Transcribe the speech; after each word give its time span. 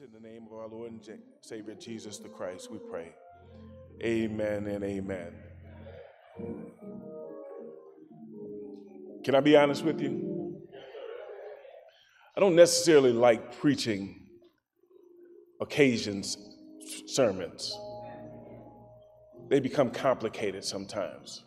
It's 0.00 0.14
in 0.14 0.22
the 0.22 0.28
name 0.28 0.46
of 0.46 0.56
our 0.56 0.68
Lord 0.68 0.92
and 0.92 1.00
Savior 1.40 1.74
Jesus 1.74 2.18
the 2.18 2.28
Christ, 2.28 2.70
we 2.70 2.78
pray. 2.78 3.12
Amen 4.00 4.68
and 4.68 4.84
amen. 4.84 5.32
Can 9.24 9.34
I 9.34 9.40
be 9.40 9.56
honest 9.56 9.84
with 9.84 10.00
you? 10.00 10.56
I 12.36 12.40
don't 12.40 12.54
necessarily 12.54 13.12
like 13.12 13.58
preaching 13.58 14.28
occasions, 15.60 16.36
sermons. 17.06 17.76
They 19.48 19.58
become 19.58 19.90
complicated 19.90 20.64
sometimes 20.64 21.42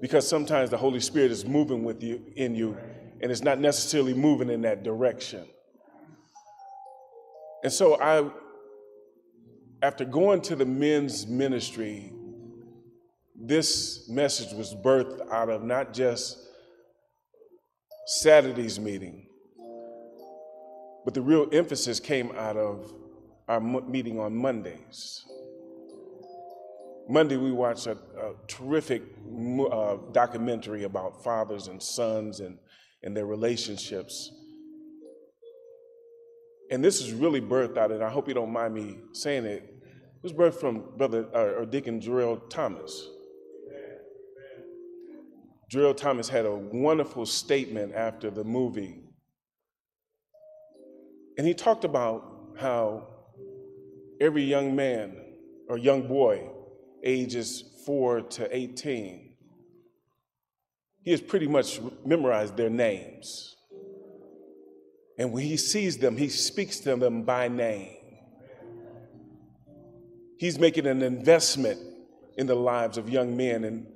because 0.00 0.26
sometimes 0.26 0.70
the 0.70 0.78
Holy 0.78 1.00
Spirit 1.00 1.30
is 1.30 1.44
moving 1.44 1.84
with 1.84 2.02
you 2.02 2.32
in 2.34 2.54
you 2.54 2.78
and 3.20 3.30
it's 3.30 3.42
not 3.42 3.58
necessarily 3.58 4.14
moving 4.14 4.48
in 4.48 4.62
that 4.62 4.84
direction. 4.84 5.46
And 7.62 7.72
so 7.72 8.00
I 8.00 8.30
after 9.82 10.04
going 10.04 10.40
to 10.42 10.56
the 10.56 10.66
men's 10.66 11.26
ministry, 11.26 12.12
this 13.40 14.08
message 14.08 14.52
was 14.52 14.74
birthed 14.74 15.30
out 15.30 15.48
of 15.48 15.62
not 15.62 15.92
just 15.92 16.36
Saturday's 18.06 18.80
meeting, 18.80 19.26
but 21.04 21.14
the 21.14 21.22
real 21.22 21.48
emphasis 21.52 22.00
came 22.00 22.32
out 22.32 22.56
of 22.56 22.92
our 23.46 23.60
meeting 23.60 24.18
on 24.18 24.36
Mondays. 24.36 25.24
Monday, 27.08 27.36
we 27.36 27.52
watched 27.52 27.86
a, 27.86 27.92
a 27.92 28.34
terrific 28.48 29.02
uh, 29.72 29.96
documentary 30.12 30.84
about 30.84 31.24
fathers 31.24 31.68
and 31.68 31.82
sons 31.82 32.40
and, 32.40 32.58
and 33.02 33.16
their 33.16 33.24
relationships. 33.24 34.30
And 36.70 36.84
this 36.84 37.00
is 37.00 37.12
really 37.12 37.40
birthed 37.40 37.78
out, 37.78 37.90
and 37.90 38.02
I 38.02 38.10
hope 38.10 38.28
you 38.28 38.34
don't 38.34 38.52
mind 38.52 38.74
me 38.74 38.98
saying 39.12 39.44
it. 39.44 39.74
Was 40.22 40.32
birthed 40.32 40.60
from 40.60 40.84
Brother 40.96 41.26
uh, 41.34 41.60
or 41.60 41.64
Deacon 41.64 42.00
Jarrell 42.00 42.50
Thomas. 42.50 43.08
Jarrell 45.72 45.96
Thomas 45.96 46.28
had 46.28 46.46
a 46.46 46.54
wonderful 46.54 47.26
statement 47.26 47.94
after 47.94 48.30
the 48.30 48.42
movie. 48.42 49.02
And 51.36 51.46
he 51.46 51.54
talked 51.54 51.84
about 51.84 52.56
how 52.58 53.06
every 54.20 54.42
young 54.42 54.74
man 54.74 55.16
or 55.68 55.78
young 55.78 56.08
boy 56.08 56.48
ages 57.04 57.62
4 57.86 58.22
to 58.22 58.56
18, 58.56 59.34
he 61.02 61.10
has 61.10 61.20
pretty 61.20 61.46
much 61.46 61.80
memorized 62.04 62.56
their 62.56 62.70
names. 62.70 63.57
And 65.18 65.32
when 65.32 65.42
he 65.42 65.56
sees 65.56 65.98
them, 65.98 66.16
he 66.16 66.28
speaks 66.28 66.78
to 66.80 66.96
them 66.96 67.22
by 67.22 67.48
name. 67.48 67.96
He's 70.38 70.58
making 70.58 70.86
an 70.86 71.02
investment 71.02 71.80
in 72.36 72.46
the 72.46 72.54
lives 72.54 72.96
of 72.96 73.08
young 73.08 73.36
men, 73.36 73.64
and, 73.64 73.86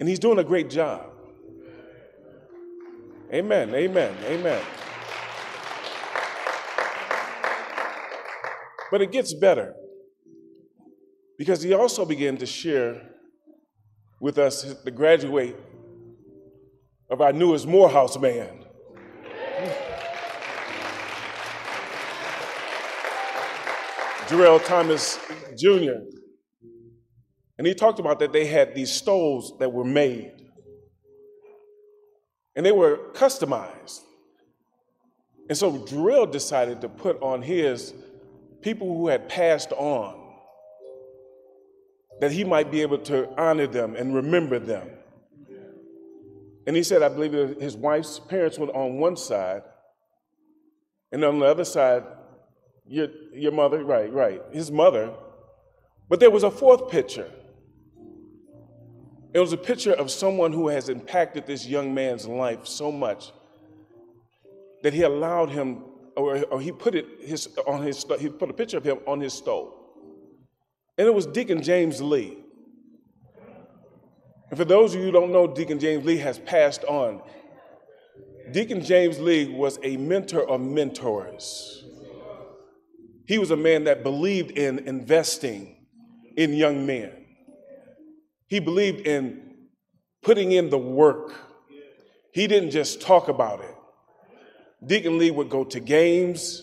and 0.00 0.08
he's 0.08 0.18
doing 0.18 0.38
a 0.38 0.44
great 0.44 0.70
job. 0.70 1.10
Amen, 3.30 3.74
amen, 3.74 4.14
amen. 4.24 4.62
But 8.90 9.02
it 9.02 9.12
gets 9.12 9.34
better 9.34 9.74
because 11.38 11.62
he 11.62 11.74
also 11.74 12.04
began 12.04 12.38
to 12.38 12.46
share 12.46 13.02
with 14.20 14.38
us 14.38 14.62
the 14.84 14.90
graduate 14.90 15.56
of 17.10 17.20
our 17.20 17.32
newest 17.32 17.66
Morehouse 17.66 18.18
man. 18.18 18.61
Jarrell 24.32 24.64
Thomas 24.64 25.18
Jr. 25.58 26.06
And 27.58 27.66
he 27.66 27.74
talked 27.74 27.98
about 27.98 28.18
that 28.20 28.32
they 28.32 28.46
had 28.46 28.74
these 28.74 28.90
stoves 28.90 29.52
that 29.58 29.70
were 29.70 29.84
made. 29.84 30.32
And 32.56 32.64
they 32.64 32.72
were 32.72 32.96
customized. 33.12 34.00
And 35.50 35.58
so 35.58 35.80
Jarrell 35.80 36.32
decided 36.32 36.80
to 36.80 36.88
put 36.88 37.20
on 37.20 37.42
his 37.42 37.92
people 38.62 38.96
who 38.96 39.08
had 39.08 39.28
passed 39.28 39.70
on, 39.72 40.18
that 42.20 42.32
he 42.32 42.42
might 42.42 42.70
be 42.70 42.80
able 42.80 42.98
to 42.98 43.28
honor 43.38 43.66
them 43.66 43.96
and 43.96 44.14
remember 44.14 44.58
them. 44.58 44.88
And 46.66 46.74
he 46.74 46.82
said, 46.82 47.02
I 47.02 47.10
believe 47.10 47.60
his 47.60 47.76
wife's 47.76 48.18
parents 48.18 48.58
were 48.58 48.68
on 48.68 48.98
one 48.98 49.16
side, 49.16 49.62
and 51.10 51.22
on 51.22 51.38
the 51.38 51.44
other 51.44 51.66
side, 51.66 52.04
your, 52.86 53.08
your 53.32 53.52
mother, 53.52 53.84
right, 53.84 54.12
right, 54.12 54.42
his 54.52 54.70
mother. 54.70 55.12
But 56.08 56.20
there 56.20 56.30
was 56.30 56.42
a 56.42 56.50
fourth 56.50 56.90
picture. 56.90 57.30
It 59.32 59.38
was 59.38 59.52
a 59.52 59.56
picture 59.56 59.92
of 59.92 60.10
someone 60.10 60.52
who 60.52 60.68
has 60.68 60.88
impacted 60.88 61.46
this 61.46 61.66
young 61.66 61.94
man's 61.94 62.26
life 62.26 62.66
so 62.66 62.92
much 62.92 63.32
that 64.82 64.92
he 64.92 65.02
allowed 65.02 65.50
him 65.50 65.84
or, 66.16 66.44
or 66.44 66.60
he 66.60 66.72
put 66.72 66.94
it 66.94 67.06
his, 67.22 67.48
on 67.66 67.82
his, 67.82 68.04
he 68.18 68.28
put 68.28 68.50
a 68.50 68.52
picture 68.52 68.76
of 68.76 68.84
him 68.84 68.98
on 69.06 69.20
his 69.20 69.32
stove. 69.32 69.72
And 70.98 71.06
it 71.06 71.14
was 71.14 71.26
Deacon 71.26 71.62
James 71.62 72.02
Lee. 72.02 72.38
And 74.50 74.58
for 74.58 74.64
those 74.64 74.94
of 74.94 75.00
you 75.00 75.06
who 75.06 75.12
don't 75.12 75.32
know, 75.32 75.46
Deacon 75.46 75.78
James 75.78 76.04
Lee 76.04 76.18
has 76.18 76.38
passed 76.38 76.84
on. 76.84 77.22
Deacon 78.50 78.84
James 78.84 79.18
Lee 79.18 79.48
was 79.48 79.78
a 79.82 79.96
mentor 79.96 80.46
of 80.46 80.60
mentors. 80.60 81.81
He 83.26 83.38
was 83.38 83.50
a 83.50 83.56
man 83.56 83.84
that 83.84 84.02
believed 84.02 84.52
in 84.52 84.80
investing 84.80 85.76
in 86.36 86.52
young 86.54 86.86
men. 86.86 87.12
He 88.48 88.60
believed 88.60 89.06
in 89.06 89.56
putting 90.22 90.52
in 90.52 90.70
the 90.70 90.78
work. 90.78 91.32
He 92.32 92.46
didn't 92.46 92.70
just 92.70 93.00
talk 93.00 93.28
about 93.28 93.60
it. 93.60 93.74
Deacon 94.84 95.18
Lee 95.18 95.30
would 95.30 95.48
go 95.48 95.64
to 95.64 95.80
games, 95.80 96.62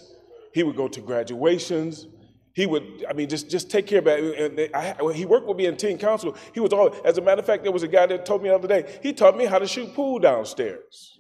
he 0.53 0.63
would 0.63 0.75
go 0.75 0.87
to 0.87 1.01
graduations. 1.01 2.07
He 2.53 2.65
would, 2.65 3.05
I 3.07 3.13
mean, 3.13 3.29
just, 3.29 3.49
just 3.49 3.69
take 3.69 3.87
care 3.87 3.99
of 3.99 4.07
it. 4.07 4.71
I, 4.73 5.13
he 5.13 5.25
worked 5.25 5.47
with 5.47 5.55
me 5.55 5.67
in 5.67 5.77
teen 5.77 5.97
council. 5.97 6.35
He 6.53 6.59
was 6.59 6.73
all, 6.73 6.93
as 7.05 7.17
a 7.17 7.21
matter 7.21 7.39
of 7.39 7.45
fact, 7.45 7.63
there 7.63 7.71
was 7.71 7.83
a 7.83 7.87
guy 7.87 8.05
that 8.07 8.25
told 8.25 8.43
me 8.43 8.49
the 8.49 8.55
other 8.55 8.67
day, 8.67 8.99
he 9.01 9.13
taught 9.13 9.37
me 9.37 9.45
how 9.45 9.59
to 9.59 9.67
shoot 9.67 9.93
pool 9.93 10.19
downstairs. 10.19 11.17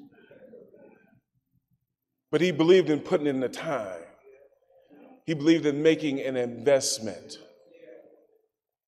But 2.31 2.41
he 2.41 2.51
believed 2.51 2.89
in 2.89 2.99
putting 2.99 3.27
in 3.27 3.39
the 3.39 3.47
time. 3.47 4.01
He 5.29 5.35
believed 5.35 5.67
in 5.67 5.83
making 5.83 6.21
an 6.21 6.35
investment. 6.35 7.37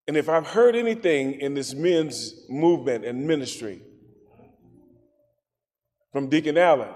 And 0.07 0.17
if 0.17 0.27
I've 0.27 0.47
heard 0.47 0.75
anything 0.75 1.39
in 1.39 1.53
this 1.53 1.75
men's 1.75 2.33
movement 2.49 3.05
and 3.05 3.27
ministry 3.27 3.83
from 6.11 6.29
Deacon 6.29 6.57
Allen, 6.57 6.89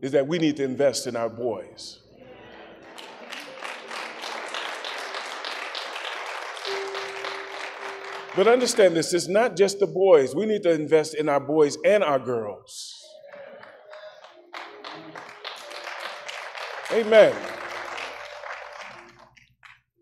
is 0.00 0.12
that 0.12 0.28
we 0.28 0.38
need 0.38 0.56
to 0.58 0.62
invest 0.62 1.08
in 1.08 1.16
our 1.16 1.28
boys. 1.28 2.02
But 8.36 8.46
understand 8.46 8.94
this, 8.94 9.12
it's 9.12 9.26
not 9.26 9.56
just 9.56 9.80
the 9.80 9.88
boys. 9.88 10.36
We 10.36 10.46
need 10.46 10.62
to 10.62 10.70
invest 10.70 11.16
in 11.16 11.28
our 11.28 11.40
boys 11.40 11.76
and 11.84 12.04
our 12.04 12.20
girls. 12.20 12.94
Amen. 16.92 17.53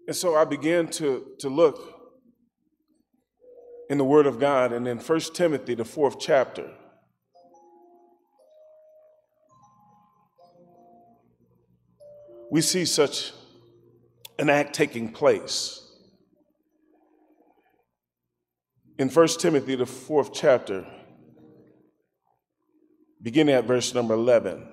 And 0.06 0.16
so 0.16 0.34
I 0.34 0.44
began 0.44 0.88
to, 0.88 1.26
to 1.38 1.48
look 1.48 2.00
in 3.88 3.98
the 3.98 4.04
Word 4.04 4.26
of 4.26 4.40
God, 4.40 4.72
and 4.72 4.88
in 4.88 4.98
1 4.98 5.20
Timothy, 5.34 5.74
the 5.74 5.84
fourth 5.84 6.18
chapter, 6.18 6.70
we 12.50 12.60
see 12.60 12.84
such 12.84 13.32
an 14.38 14.50
act 14.50 14.74
taking 14.74 15.12
place. 15.12 15.78
In 18.98 19.08
1 19.08 19.28
Timothy, 19.38 19.74
the 19.74 19.86
fourth 19.86 20.32
chapter, 20.32 20.86
beginning 23.22 23.54
at 23.54 23.64
verse 23.64 23.94
number 23.94 24.14
11, 24.14 24.66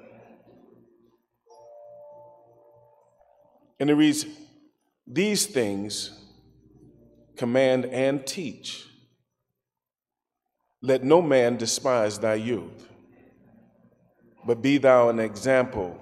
and 3.79 3.89
it 3.89 3.93
reads, 3.93 4.25
These 5.11 5.47
things 5.47 6.11
command 7.35 7.85
and 7.85 8.25
teach. 8.27 8.85
Let 10.81 11.03
no 11.03 11.21
man 11.21 11.57
despise 11.57 12.19
thy 12.19 12.35
youth, 12.35 12.87
but 14.45 14.61
be 14.61 14.77
thou 14.77 15.09
an 15.09 15.19
example 15.19 15.99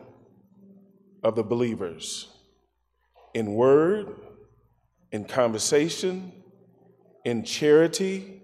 of 1.24 1.36
the 1.36 1.44
believers 1.44 2.28
in 3.34 3.54
word, 3.54 4.16
in 5.12 5.24
conversation, 5.24 6.34
in 7.24 7.44
charity, 7.44 8.42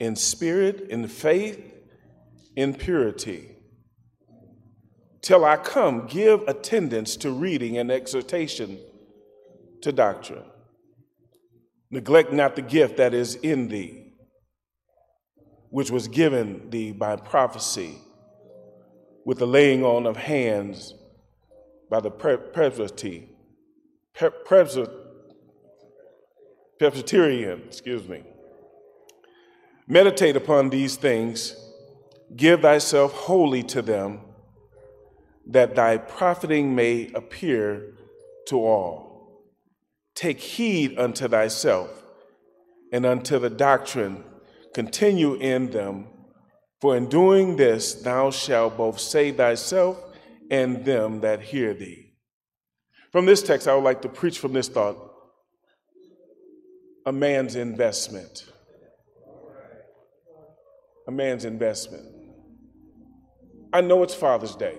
in 0.00 0.16
spirit, 0.16 0.88
in 0.90 1.06
faith, 1.06 1.62
in 2.56 2.74
purity. 2.74 3.50
till 5.22 5.44
I 5.44 5.56
come, 5.56 6.06
give 6.08 6.42
attendance 6.48 7.16
to 7.18 7.30
reading 7.30 7.78
and 7.78 7.90
exhortation 7.90 8.78
to 9.82 9.92
doctrine. 9.92 10.44
Neglect 11.90 12.32
not 12.32 12.56
the 12.56 12.62
gift 12.62 12.96
that 12.96 13.12
is 13.12 13.34
in 13.36 13.68
thee, 13.68 14.14
which 15.70 15.90
was 15.90 16.08
given 16.08 16.70
thee 16.70 16.92
by 16.92 17.16
prophecy, 17.16 17.98
with 19.24 19.38
the 19.38 19.46
laying 19.46 19.84
on 19.84 20.06
of 20.06 20.16
hands 20.16 20.94
by 21.90 22.00
the 22.00 22.10
presbytery, 22.10 23.28
Presbyterian, 26.78 27.62
excuse 27.66 28.08
me. 28.08 28.24
Meditate 29.86 30.36
upon 30.36 30.70
these 30.70 30.96
things, 30.96 31.54
give 32.34 32.62
thyself 32.62 33.12
wholly 33.12 33.62
to 33.64 33.82
them, 33.82 34.20
that 35.46 35.74
thy 35.74 35.98
profiting 35.98 36.74
may 36.74 37.10
appear 37.14 37.94
to 38.46 38.56
all. 38.56 39.11
Take 40.14 40.40
heed 40.40 40.98
unto 40.98 41.28
thyself 41.28 41.90
and 42.92 43.06
unto 43.06 43.38
the 43.38 43.50
doctrine, 43.50 44.24
continue 44.74 45.34
in 45.34 45.70
them, 45.70 46.06
for 46.80 46.96
in 46.96 47.08
doing 47.08 47.56
this 47.56 47.94
thou 47.94 48.30
shalt 48.30 48.76
both 48.76 49.00
save 49.00 49.36
thyself 49.36 49.98
and 50.50 50.84
them 50.84 51.20
that 51.20 51.40
hear 51.40 51.72
thee. 51.72 52.12
From 53.10 53.26
this 53.26 53.42
text, 53.42 53.68
I 53.68 53.74
would 53.74 53.84
like 53.84 54.02
to 54.02 54.08
preach 54.08 54.38
from 54.38 54.52
this 54.52 54.68
thought 54.68 54.96
a 57.04 57.12
man's 57.12 57.56
investment. 57.56 58.46
A 61.08 61.10
man's 61.10 61.44
investment. 61.44 62.04
I 63.72 63.80
know 63.80 64.02
it's 64.02 64.14
Father's 64.14 64.54
Day, 64.54 64.76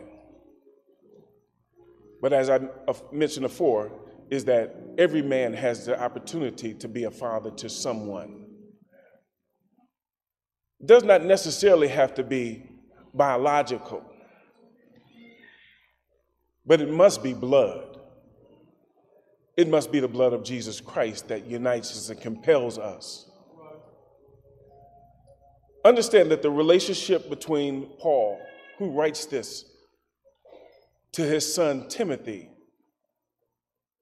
but 2.21 2.31
as 2.31 2.50
I 2.50 2.59
mentioned 3.12 3.44
before, 3.44 3.91
is 4.30 4.46
that 4.46 4.75
every 4.98 5.22
man 5.22 5.54
has 5.54 5.86
the 5.86 6.02
opportunity 6.02 6.74
to 6.75 6.88
be 6.88 7.04
a 7.04 7.12
father 7.12 7.52
to 7.52 7.70
someone. 7.70 8.46
Does 10.84 11.04
not 11.04 11.24
necessarily 11.24 11.88
have 11.88 12.14
to 12.16 12.24
be 12.24 12.70
biological, 13.14 14.04
but 16.66 16.81
it 16.81 16.90
must 16.90 17.24
be 17.24 17.34
blood. 17.34 18.00
It 19.56 19.70
must 19.70 19.92
be 19.92 20.00
the 20.00 20.08
blood 20.08 20.34
of 20.34 20.44
Jesus 20.44 20.81
Christ 20.81 21.28
that 21.28 21.46
unites 21.46 21.92
us 21.92 22.10
and 22.10 22.19
compels 22.19 22.80
us. 22.80 23.30
Understand 25.86 26.31
that 26.31 26.42
the 26.42 26.50
relationship 26.50 27.30
between 27.30 27.88
Paul, 28.00 28.40
who 28.78 28.92
writes 28.92 29.26
this 29.26 29.66
to 31.12 31.22
his 31.22 31.54
son 31.54 31.88
Timothy 31.88 32.50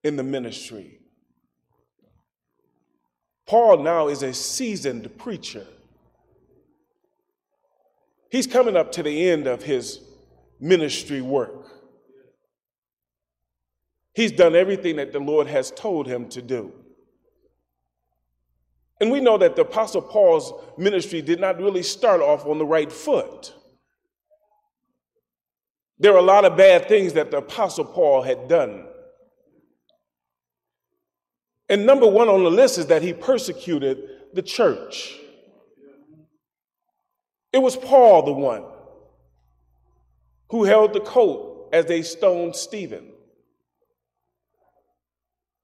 in 0.04 0.16
the 0.16 0.24
ministry, 0.24 1.00
Paul 3.46 3.84
now 3.84 4.08
is 4.08 4.24
a 4.24 4.34
seasoned 4.34 5.18
preacher. 5.18 5.66
He's 8.30 8.48
coming 8.48 8.78
up 8.78 8.94
to 8.94 9.04
the 9.04 9.30
end 9.30 9.46
of 9.46 9.64
his 9.64 10.00
ministry 10.60 11.22
work. 11.22 11.68
He's 14.14 14.32
done 14.32 14.56
everything 14.56 14.98
that 14.98 15.12
the 15.12 15.20
Lord 15.20 15.48
has 15.48 15.72
told 15.72 16.08
him 16.08 16.30
to 16.30 16.42
do. 16.42 16.74
And 19.02 19.12
we 19.12 19.20
know 19.20 19.38
that 19.38 19.56
the 19.56 19.64
Apostle 19.64 20.02
Paul's 20.02 20.54
ministry 20.78 21.22
did 21.22 21.40
not 21.40 21.60
really 21.60 21.82
start 21.84 22.22
off 22.22 22.46
on 22.46 22.58
the 22.58 22.66
right 22.66 22.92
foot. 22.92 23.54
There 25.98 26.14
are 26.14 26.20
a 26.20 26.24
lot 26.24 26.46
of 26.46 26.56
bad 26.56 26.88
things 26.88 27.14
that 27.14 27.32
the 27.32 27.38
Apostle 27.38 27.86
Paul 27.86 28.22
had 28.22 28.48
done. 28.48 28.86
And 31.72 31.86
number 31.86 32.06
one 32.06 32.28
on 32.28 32.44
the 32.44 32.52
list 32.52 32.78
is 32.78 32.88
that 32.88 33.02
he 33.02 33.14
persecuted 33.14 34.04
the 34.34 34.42
church. 34.42 35.18
It 37.54 37.60
was 37.60 37.78
Paul, 37.78 38.24
the 38.24 38.34
one 38.34 38.66
who 40.50 40.66
held 40.66 40.92
the 40.92 41.00
coat 41.00 41.70
as 41.72 41.86
they 41.86 42.02
stoned 42.02 42.58
Stephen. 42.58 43.14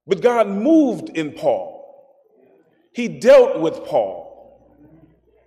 But 0.08 0.22
God 0.22 0.48
moved 0.48 1.10
in 1.10 1.34
Paul. 1.34 1.74
He 2.94 3.10
dealt 3.10 3.60
with 3.60 3.84
Paul. 3.84 4.64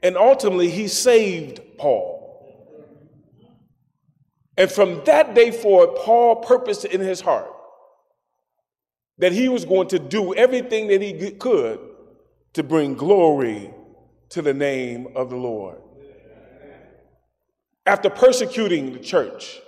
And 0.03 0.19
ultimately, 0.19 0.69
he 0.69 0.89
saved 0.89 1.61
Paul. 1.79 2.19
And 4.59 4.71
from 4.71 5.03
that 5.07 5.35
day 5.35 5.53
forward, 5.53 5.97
Paul 5.97 6.37
purposed 6.37 6.85
in 6.85 7.01
his 7.01 7.23
heart 7.23 7.51
that 9.21 9.33
he 9.33 9.49
was 9.49 9.65
going 9.65 9.89
to 9.89 9.99
do 9.99 10.35
everything 10.35 10.89
that 10.89 11.01
he 11.01 11.31
could 11.33 11.79
to 12.55 12.63
bring 12.63 12.95
glory 12.95 13.73
to 14.31 14.43
the 14.43 14.55
name 14.55 15.09
of 15.15 15.31
the 15.31 15.37
Lord. 15.37 15.79
After 17.87 18.11
persecuting 18.11 18.93
the 18.93 18.99
church, 18.99 19.61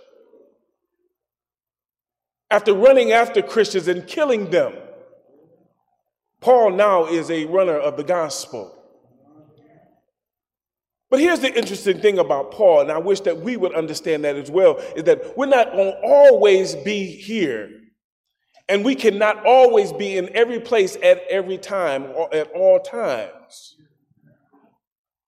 after 2.53 2.75
running 2.75 3.13
after 3.13 3.41
Christians 3.41 3.89
and 3.89 4.07
killing 4.07 4.51
them. 4.51 4.75
Paul 6.41 6.73
now 6.73 7.07
is 7.07 7.31
a 7.31 7.47
runner 7.47 7.79
of 7.79 7.97
the 7.97 8.05
gospel. 8.05 8.79
But 11.09 11.21
here's 11.21 11.41
the 11.41 11.53
interesting 11.53 12.01
thing 12.01 12.19
about 12.19 12.53
Paul, 12.53 12.83
and 12.83 12.93
I 12.93 12.99
wish 12.99 13.21
that 13.21 13.39
we 13.39 13.57
would 13.57 13.75
understand 13.75 14.25
that 14.25 14.37
as 14.37 14.51
well, 14.51 14.77
is 14.97 15.05
that 15.05 15.37
we're 15.37 15.47
not 15.47 15.73
going 15.73 15.93
to 15.93 16.01
always 16.03 16.75
be 16.75 17.07
here. 17.07 17.82
And 18.69 18.85
we 18.85 18.95
cannot 18.95 19.45
always 19.45 19.93
be 19.93 20.17
in 20.17 20.35
every 20.35 20.61
place 20.61 20.97
at 21.03 21.23
every 21.29 21.59
time 21.59 22.05
or 22.15 22.33
at 22.35 22.51
all 22.53 22.81
times. 22.81 23.77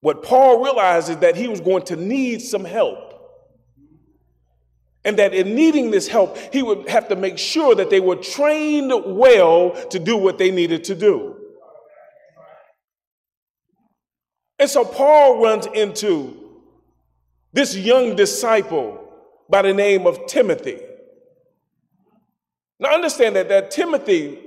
What 0.01 0.23
Paul 0.23 0.63
realized 0.63 1.09
is 1.09 1.17
that 1.19 1.37
he 1.37 1.49
was 1.49 1.61
going 1.61 1.85
to 1.87 1.97
need 1.97 2.43
some 2.43 2.65
help. 2.65 2.99
And 5.05 5.19
that 5.19 5.35
in 5.35 5.55
needing 5.55 5.91
this 5.91 6.09
help, 6.09 6.37
he 6.53 6.63
would 6.63 6.89
have 6.89 7.09
to 7.09 7.17
make 7.17 7.39
sure 7.39 7.75
that 7.75 7.91
they 7.91 8.01
were 8.01 8.17
trained 8.17 8.93
well 9.05 9.71
to 9.89 9.99
do 9.99 10.17
what 10.17 10.39
they 10.39 10.51
needed 10.51 10.85
to 10.85 10.95
do. 10.95 11.37
And 14.59 14.71
so 14.71 14.85
Paul 14.85 15.43
runs 15.43 15.67
into 15.67 16.41
this 17.53 17.77
young 17.77 18.17
disciple 18.17 19.13
by 19.49 19.63
the 19.63 19.75
name 19.75 20.07
of 20.07 20.27
Timothy. 20.27 20.81
Now 22.85 22.93
understand 22.93 23.35
that, 23.37 23.49
that 23.49 23.71
Timothy 23.71 24.39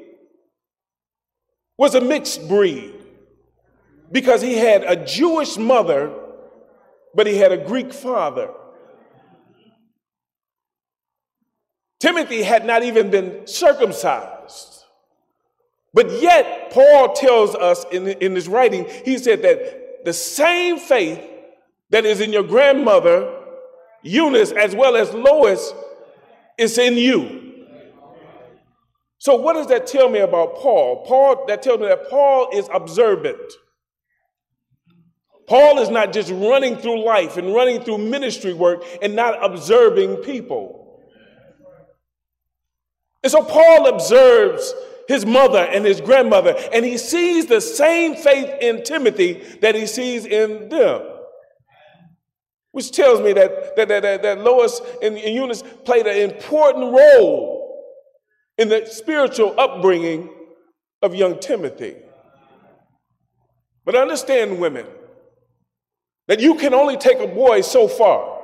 was 1.75 1.95
a 1.95 2.01
mixed 2.01 2.47
breed 2.47 2.93
because 4.11 4.43
he 4.43 4.53
had 4.53 4.83
a 4.83 4.95
Jewish 5.03 5.57
mother, 5.57 6.13
but 7.15 7.25
he 7.25 7.37
had 7.37 7.51
a 7.51 7.57
Greek 7.57 7.91
father. 7.91 8.51
Timothy 11.99 12.43
had 12.43 12.63
not 12.63 12.83
even 12.83 13.09
been 13.09 13.47
circumcised. 13.47 14.83
But 15.91 16.11
yet, 16.21 16.69
Paul 16.71 17.13
tells 17.13 17.55
us 17.55 17.85
in, 17.91 18.07
in 18.07 18.35
his 18.35 18.47
writing, 18.47 18.85
he 19.03 19.17
said 19.17 19.41
that 19.41 20.05
the 20.05 20.13
same 20.13 20.77
faith 20.77 21.19
that 21.89 22.05
is 22.05 22.21
in 22.21 22.31
your 22.31 22.43
grandmother, 22.43 23.33
Eunice, 24.03 24.51
as 24.51 24.75
well 24.75 24.95
as 24.95 25.11
Lois, 25.11 25.73
is 26.59 26.77
in 26.77 26.97
you. 26.97 27.46
So, 29.19 29.35
what 29.35 29.53
does 29.53 29.67
that 29.67 29.87
tell 29.87 30.09
me 30.09 30.19
about 30.19 30.55
Paul? 30.55 31.03
Paul, 31.05 31.45
that 31.47 31.63
tells 31.63 31.79
me 31.79 31.87
that 31.87 32.09
Paul 32.09 32.49
is 32.53 32.69
observant. 32.71 33.53
Paul 35.47 35.79
is 35.79 35.89
not 35.89 36.11
just 36.11 36.29
running 36.31 36.77
through 36.77 37.03
life 37.05 37.37
and 37.37 37.53
running 37.53 37.81
through 37.81 37.99
ministry 37.99 38.53
work 38.53 38.83
and 39.01 39.15
not 39.15 39.43
observing 39.43 40.17
people. 40.17 41.01
And 43.23 43.31
so 43.31 43.41
Paul 43.41 43.87
observes 43.87 44.73
his 45.07 45.25
mother 45.25 45.59
and 45.59 45.85
his 45.85 46.01
grandmother, 46.01 46.53
and 46.73 46.85
he 46.85 46.97
sees 46.97 47.45
the 47.45 47.61
same 47.61 48.15
faith 48.15 48.53
in 48.61 48.83
Timothy 48.83 49.41
that 49.61 49.73
he 49.73 49.87
sees 49.87 50.25
in 50.25 50.67
them. 50.69 51.01
Which 52.71 52.91
tells 52.91 53.21
me 53.21 53.33
that, 53.33 53.75
that, 53.77 53.87
that, 53.87 54.21
that 54.21 54.39
Lois 54.41 54.81
and, 55.01 55.17
and 55.17 55.33
Eunice 55.33 55.63
played 55.85 56.05
an 56.05 56.29
important 56.29 56.93
role 56.93 57.56
in 58.57 58.69
the 58.69 58.85
spiritual 58.85 59.59
upbringing 59.59 60.29
of 61.01 61.13
young 61.13 61.39
Timothy. 61.39 61.95
But 63.85 63.95
understand, 63.95 64.59
women, 64.59 64.85
that 66.27 66.39
you 66.39 66.55
can 66.55 66.73
only 66.73 66.97
take 66.97 67.19
a 67.19 67.27
boy 67.27 67.61
so 67.61 67.87
far, 67.87 68.41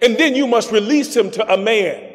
and 0.00 0.16
then 0.16 0.34
you 0.34 0.46
must 0.46 0.70
release 0.70 1.14
him 1.14 1.30
to 1.32 1.52
a 1.52 1.56
man. 1.56 2.12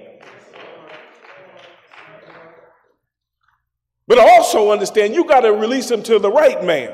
But 4.07 4.17
also 4.17 4.71
understand 4.71 5.13
you 5.13 5.25
got 5.25 5.41
to 5.41 5.53
release 5.53 5.91
him 5.91 6.01
to 6.03 6.17
the 6.17 6.31
right 6.31 6.63
man. 6.63 6.91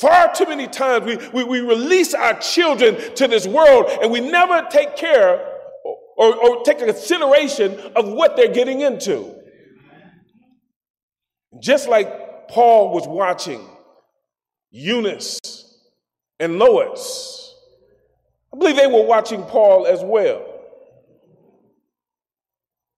Far 0.00 0.34
too 0.34 0.46
many 0.46 0.66
times 0.66 1.06
we, 1.06 1.16
we, 1.28 1.44
we, 1.44 1.60
release 1.60 2.14
our 2.14 2.34
children 2.40 2.96
to 3.14 3.28
this 3.28 3.46
world 3.46 3.86
and 4.02 4.10
we 4.10 4.20
never 4.20 4.66
take 4.68 4.96
care 4.96 5.52
or, 6.16 6.34
or 6.34 6.64
take 6.64 6.80
a 6.80 6.86
consideration 6.86 7.78
of 7.94 8.08
what 8.08 8.36
they're 8.36 8.52
getting 8.52 8.80
into. 8.80 9.34
Just 11.60 11.88
like 11.88 12.48
Paul 12.48 12.92
was 12.92 13.06
watching 13.06 13.64
Eunice 14.72 15.38
and 16.40 16.58
Lois, 16.58 17.54
I 18.52 18.58
believe 18.58 18.76
they 18.76 18.88
were 18.88 19.04
watching 19.04 19.44
Paul 19.44 19.86
as 19.86 20.02
well. 20.02 20.44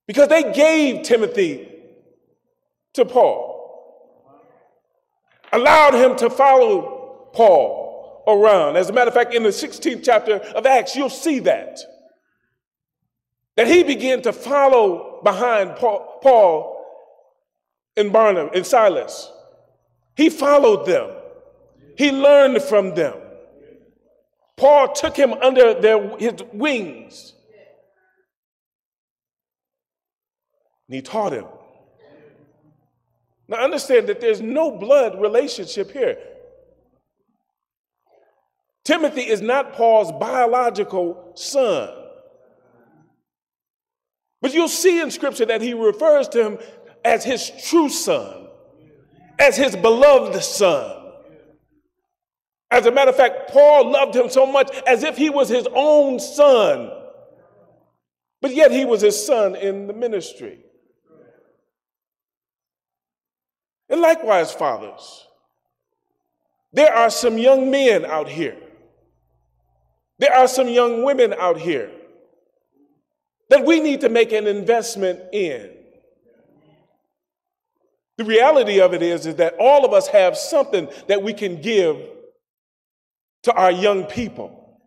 Because 0.06 0.28
they 0.28 0.50
gave 0.52 1.02
Timothy 1.02 1.68
to 2.94 3.04
Paul 3.04 3.55
allowed 5.56 5.94
him 5.94 6.16
to 6.16 6.30
follow 6.30 7.30
Paul 7.32 8.24
around. 8.26 8.76
As 8.76 8.88
a 8.88 8.92
matter 8.92 9.08
of 9.08 9.14
fact, 9.14 9.34
in 9.34 9.42
the 9.42 9.50
16th 9.50 10.02
chapter 10.04 10.36
of 10.36 10.66
Acts, 10.66 10.96
you'll 10.96 11.10
see 11.10 11.38
that. 11.40 11.80
That 13.56 13.66
he 13.66 13.82
began 13.82 14.22
to 14.22 14.32
follow 14.32 15.20
behind 15.22 15.76
Paul, 15.76 16.76
and 17.96 18.12
Barnabas 18.12 18.52
and 18.54 18.66
Silas. 18.66 19.32
He 20.16 20.28
followed 20.28 20.86
them. 20.86 21.10
He 21.96 22.12
learned 22.12 22.62
from 22.62 22.94
them. 22.94 23.14
Paul 24.56 24.92
took 24.92 25.16
him 25.16 25.32
under 25.32 25.80
their, 25.80 26.16
his 26.18 26.34
wings. 26.52 27.34
And 30.88 30.94
he 30.94 31.02
taught 31.02 31.32
him. 31.32 31.46
Now 33.48 33.58
understand 33.58 34.08
that 34.08 34.20
there's 34.20 34.40
no 34.40 34.70
blood 34.70 35.20
relationship 35.20 35.92
here. 35.92 36.18
Timothy 38.84 39.22
is 39.22 39.40
not 39.40 39.72
Paul's 39.72 40.12
biological 40.12 41.32
son. 41.34 41.90
But 44.40 44.54
you'll 44.54 44.68
see 44.68 45.00
in 45.00 45.10
scripture 45.10 45.46
that 45.46 45.60
he 45.60 45.74
refers 45.74 46.28
to 46.28 46.44
him 46.44 46.58
as 47.04 47.24
his 47.24 47.50
true 47.68 47.88
son, 47.88 48.48
as 49.38 49.56
his 49.56 49.74
beloved 49.74 50.40
son. 50.42 51.04
As 52.70 52.86
a 52.86 52.92
matter 52.92 53.10
of 53.10 53.16
fact, 53.16 53.50
Paul 53.50 53.90
loved 53.90 54.14
him 54.14 54.28
so 54.28 54.44
much 54.44 54.70
as 54.86 55.02
if 55.04 55.16
he 55.16 55.30
was 55.30 55.48
his 55.48 55.66
own 55.72 56.18
son. 56.18 56.90
But 58.42 58.54
yet 58.54 58.70
he 58.70 58.84
was 58.84 59.00
his 59.00 59.24
son 59.24 59.56
in 59.56 59.86
the 59.86 59.92
ministry. 59.92 60.65
And 63.96 64.02
likewise, 64.02 64.52
fathers, 64.52 65.26
there 66.70 66.92
are 66.92 67.08
some 67.08 67.38
young 67.38 67.70
men 67.70 68.04
out 68.04 68.28
here. 68.28 68.58
There 70.18 70.34
are 70.34 70.46
some 70.46 70.68
young 70.68 71.02
women 71.02 71.32
out 71.32 71.58
here 71.58 71.90
that 73.48 73.64
we 73.64 73.80
need 73.80 74.02
to 74.02 74.10
make 74.10 74.32
an 74.32 74.46
investment 74.46 75.20
in. 75.32 75.70
The 78.18 78.24
reality 78.24 78.82
of 78.82 78.92
it 78.92 79.00
is, 79.00 79.24
is 79.24 79.36
that 79.36 79.54
all 79.58 79.86
of 79.86 79.94
us 79.94 80.08
have 80.08 80.36
something 80.36 80.90
that 81.08 81.22
we 81.22 81.32
can 81.32 81.62
give 81.62 81.96
to 83.44 83.52
our 83.54 83.70
young 83.70 84.04
people. 84.04 84.78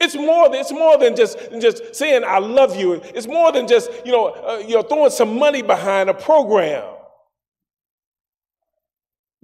It's 0.00 0.14
more, 0.14 0.48
it's 0.54 0.72
more 0.72 0.96
than 0.96 1.14
just, 1.14 1.36
just 1.60 1.94
saying, 1.94 2.24
I 2.24 2.38
love 2.38 2.74
you. 2.74 2.94
It's 2.94 3.26
more 3.26 3.52
than 3.52 3.68
just, 3.68 3.90
you 4.06 4.12
know, 4.12 4.28
uh, 4.28 4.62
you 4.66 4.76
know, 4.76 4.82
throwing 4.82 5.10
some 5.10 5.38
money 5.38 5.60
behind 5.60 6.08
a 6.08 6.14
program 6.14 6.93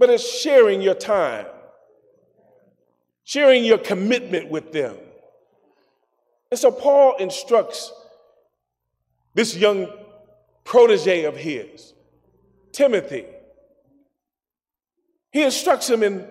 but 0.00 0.09
it's 0.09 0.26
sharing 0.26 0.80
your 0.80 0.95
time, 0.95 1.45
sharing 3.23 3.66
your 3.66 3.76
commitment 3.76 4.50
with 4.50 4.73
them. 4.73 4.97
And 6.50 6.59
so 6.59 6.73
Paul 6.73 7.16
instructs 7.19 7.92
this 9.35 9.54
young 9.54 9.88
protege 10.64 11.25
of 11.25 11.37
his, 11.37 11.92
Timothy. 12.73 13.26
He 15.33 15.42
instructs 15.42 15.90
him 15.90 16.02
in 16.02 16.26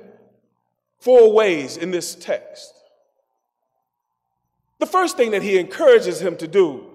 four 0.98 1.32
ways 1.32 1.78
in 1.78 1.92
this 1.92 2.16
text. 2.16 2.74
The 4.80 4.88
first 4.88 5.16
thing 5.16 5.30
that 5.30 5.44
he 5.44 5.60
encourages 5.60 6.20
him 6.20 6.38
to 6.38 6.48
do 6.48 6.88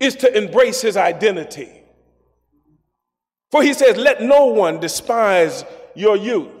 is 0.00 0.16
to 0.16 0.36
embrace 0.36 0.80
his 0.80 0.96
identity. 0.96 1.85
For 3.56 3.62
he 3.62 3.72
says, 3.72 3.96
Let 3.96 4.20
no 4.20 4.48
one 4.48 4.80
despise 4.80 5.64
your 5.94 6.14
youth. 6.14 6.52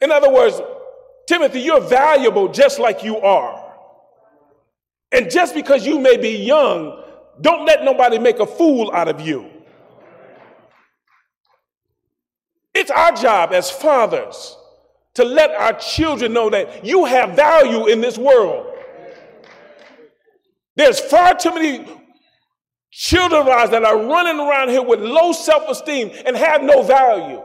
In 0.00 0.10
other 0.10 0.32
words, 0.32 0.58
Timothy, 1.28 1.60
you're 1.60 1.82
valuable 1.82 2.48
just 2.48 2.78
like 2.78 3.04
you 3.04 3.18
are. 3.18 3.74
And 5.12 5.30
just 5.30 5.54
because 5.54 5.84
you 5.84 5.98
may 5.98 6.16
be 6.16 6.30
young, 6.30 7.04
don't 7.42 7.66
let 7.66 7.84
nobody 7.84 8.18
make 8.18 8.38
a 8.38 8.46
fool 8.46 8.90
out 8.94 9.08
of 9.08 9.20
you. 9.20 9.50
It's 12.72 12.90
our 12.90 13.12
job 13.12 13.52
as 13.52 13.70
fathers 13.70 14.56
to 15.12 15.26
let 15.26 15.50
our 15.50 15.74
children 15.74 16.32
know 16.32 16.48
that 16.48 16.86
you 16.86 17.04
have 17.04 17.36
value 17.36 17.86
in 17.88 18.00
this 18.00 18.16
world. 18.16 18.66
There's 20.74 21.00
far 21.00 21.34
too 21.34 21.52
many 21.52 21.99
Children 22.90 23.48
ours 23.48 23.70
that 23.70 23.84
are 23.84 23.96
running 23.96 24.40
around 24.40 24.70
here 24.70 24.82
with 24.82 25.00
low 25.00 25.32
self 25.32 25.68
esteem 25.68 26.10
and 26.26 26.36
have 26.36 26.62
no 26.62 26.82
value. 26.82 27.42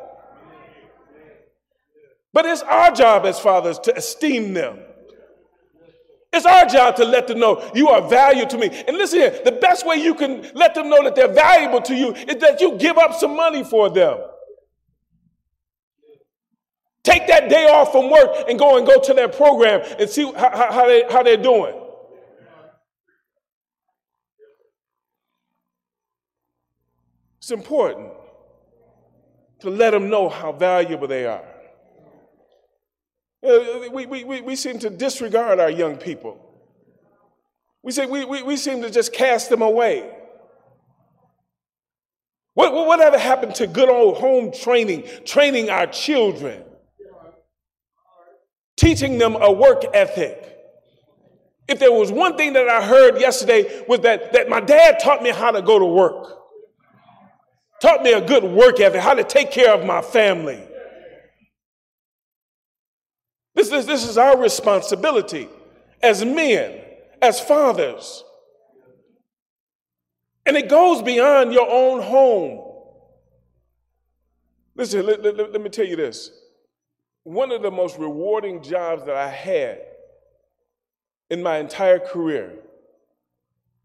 But 2.33 2.45
it's 2.45 2.63
our 2.63 2.91
job 2.91 3.25
as 3.25 3.39
fathers 3.39 3.79
to 3.79 3.95
esteem 3.95 4.53
them. 4.53 4.79
It's 6.33 6.45
our 6.45 6.65
job 6.65 6.97
to 6.97 7.05
let 7.05 7.27
them 7.27 7.39
know 7.39 7.71
you 7.73 7.87
are 7.87 8.09
valuable 8.09 8.49
to 8.49 8.57
me. 8.57 8.83
And 8.87 8.97
listen 8.97 9.19
here, 9.19 9.39
the 9.45 9.53
best 9.53 9.85
way 9.85 9.95
you 9.95 10.15
can 10.15 10.45
let 10.53 10.75
them 10.75 10.89
know 10.89 11.01
that 11.03 11.15
they're 11.15 11.31
valuable 11.31 11.81
to 11.83 11.95
you 11.95 12.13
is 12.13 12.35
that 12.41 12.59
you 12.59 12.77
give 12.77 12.97
up 12.97 13.13
some 13.13 13.37
money 13.37 13.63
for 13.63 13.89
them. 13.89 14.17
Take 17.03 17.27
that 17.27 17.49
day 17.49 17.67
off 17.67 17.91
from 17.91 18.09
work 18.09 18.49
and 18.49 18.59
go 18.59 18.77
and 18.77 18.85
go 18.85 18.99
to 18.99 19.13
their 19.13 19.29
program 19.29 19.81
and 19.99 20.09
see 20.09 20.29
how, 20.33 20.71
how, 20.71 20.87
they, 20.87 21.03
how 21.09 21.23
they're 21.23 21.37
doing. 21.37 21.84
It's 27.45 27.51
important 27.51 28.09
to 29.59 29.69
let 29.69 29.91
them 29.91 30.09
know 30.09 30.29
how 30.29 30.51
valuable 30.51 31.07
they 31.07 31.27
are. 31.27 31.45
Uh, 33.45 33.87
we, 33.93 34.07
we, 34.07 34.23
we, 34.23 34.41
we 34.41 34.55
seem 34.55 34.79
to 34.79 34.89
disregard 34.89 35.59
our 35.59 35.69
young 35.69 35.95
people. 35.97 36.39
We, 37.83 37.91
say, 37.91 38.07
we, 38.07 38.25
we, 38.25 38.41
we 38.41 38.57
seem 38.57 38.81
to 38.81 38.89
just 38.89 39.13
cast 39.13 39.51
them 39.51 39.61
away. 39.61 40.11
What, 42.55 42.73
whatever 42.73 43.19
happened 43.19 43.53
to 43.55 43.67
good 43.67 43.89
old 43.89 44.17
home 44.17 44.51
training, 44.51 45.07
training 45.23 45.69
our 45.69 45.85
children, 45.85 46.63
teaching 48.75 49.19
them 49.19 49.35
a 49.35 49.51
work 49.51 49.83
ethic? 49.93 50.57
If 51.67 51.77
there 51.77 51.91
was 51.91 52.11
one 52.11 52.37
thing 52.37 52.53
that 52.53 52.67
I 52.67 52.83
heard 52.83 53.21
yesterday 53.21 53.85
was 53.87 53.99
that, 53.99 54.33
that 54.33 54.49
my 54.49 54.61
dad 54.61 54.97
taught 54.99 55.21
me 55.21 55.29
how 55.29 55.51
to 55.51 55.61
go 55.61 55.77
to 55.77 55.85
work 55.85 56.44
taught 57.85 58.01
me 58.01 58.13
a 58.13 58.21
good 58.21 58.43
work 58.43 58.79
ethic, 58.79 58.99
how 58.99 59.13
to 59.13 59.23
take 59.23 59.51
care 59.51 59.71
of 59.71 59.85
my 59.85 60.01
family. 60.01 60.59
This 63.53 63.71
is, 63.71 63.85
this 63.85 64.03
is 64.03 64.17
our 64.17 64.37
responsibility 64.37 65.47
as 66.01 66.25
men, 66.25 66.81
as 67.21 67.39
fathers. 67.39 68.23
And 70.47 70.57
it 70.57 70.67
goes 70.67 71.03
beyond 71.03 71.53
your 71.53 71.69
own 71.69 72.01
home. 72.01 72.73
Listen, 74.75 75.05
let, 75.05 75.21
let, 75.21 75.37
let 75.37 75.61
me 75.61 75.69
tell 75.69 75.85
you 75.85 75.95
this. 75.95 76.31
One 77.23 77.51
of 77.51 77.61
the 77.61 77.71
most 77.71 77.99
rewarding 77.99 78.63
jobs 78.63 79.05
that 79.05 79.15
I 79.15 79.29
had 79.29 79.79
in 81.29 81.43
my 81.43 81.59
entire 81.59 81.99
career 81.99 82.53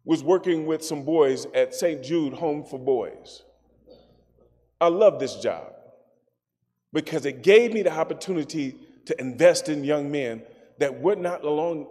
was 0.05 0.25
working 0.25 0.65
with 0.65 0.83
some 0.83 1.05
boys 1.05 1.47
at 1.55 1.75
St. 1.75 2.03
Jude 2.03 2.33
Home 2.33 2.65
for 2.65 2.79
Boys. 2.79 3.43
I 4.81 4.89
love 4.89 5.19
this 5.19 5.37
job 5.37 5.73
because 6.93 7.27
it 7.27 7.43
gave 7.43 7.73
me 7.73 7.83
the 7.83 7.93
opportunity 7.93 8.77
to 9.07 9.21
invest 9.21 9.69
in 9.69 9.85
young 9.85 10.11
men 10.11 10.43
that 10.79 11.01
were 11.01 11.17
not 11.17 11.45
along 11.45 11.87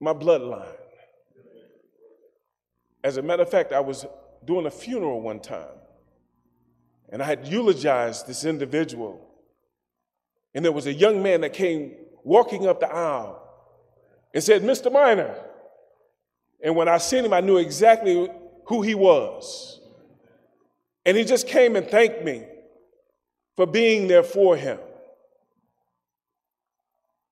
my 0.00 0.12
bloodline. 0.12 0.76
As 3.02 3.16
a 3.16 3.22
matter 3.22 3.42
of 3.42 3.50
fact, 3.50 3.72
I 3.72 3.80
was 3.80 4.06
doing 4.44 4.66
a 4.66 4.70
funeral 4.70 5.20
one 5.20 5.40
time 5.40 5.78
and 7.12 7.22
I 7.22 7.26
had 7.26 7.46
eulogized 7.46 8.26
this 8.26 8.44
individual. 8.44 9.28
And 10.54 10.64
there 10.64 10.72
was 10.72 10.86
a 10.86 10.92
young 10.92 11.22
man 11.22 11.42
that 11.42 11.52
came 11.52 11.94
walking 12.24 12.66
up 12.66 12.80
the 12.80 12.90
aisle 12.90 13.42
and 14.34 14.42
said, 14.42 14.62
Mr. 14.62 14.90
Miner. 14.90 15.34
And 16.64 16.74
when 16.74 16.88
I 16.88 16.98
seen 16.98 17.24
him, 17.24 17.32
I 17.32 17.40
knew 17.40 17.58
exactly 17.58 18.30
who 18.66 18.82
he 18.82 18.94
was. 18.94 19.80
And 21.04 21.16
he 21.16 21.24
just 21.24 21.48
came 21.48 21.76
and 21.76 21.86
thanked 21.86 22.24
me. 22.24 22.44
for 23.56 23.66
being 23.66 24.08
there 24.08 24.22
for 24.22 24.56
him. 24.56 24.78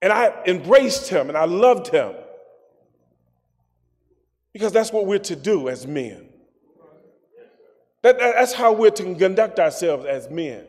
And 0.02 0.12
I 0.12 0.32
embraced 0.46 1.08
him 1.08 1.28
and 1.28 1.36
I 1.36 1.44
loved 1.44 1.88
him 1.88 2.14
because 4.52 4.72
that's 4.72 4.92
what 4.92 5.06
we're 5.06 5.18
to 5.18 5.36
do 5.36 5.68
as 5.68 5.86
men. 5.86 6.28
That, 8.02 8.18
that's 8.18 8.54
how 8.54 8.72
we're 8.72 8.90
to 8.90 9.14
conduct 9.14 9.58
ourselves 9.58 10.06
as 10.06 10.30
men. 10.30 10.64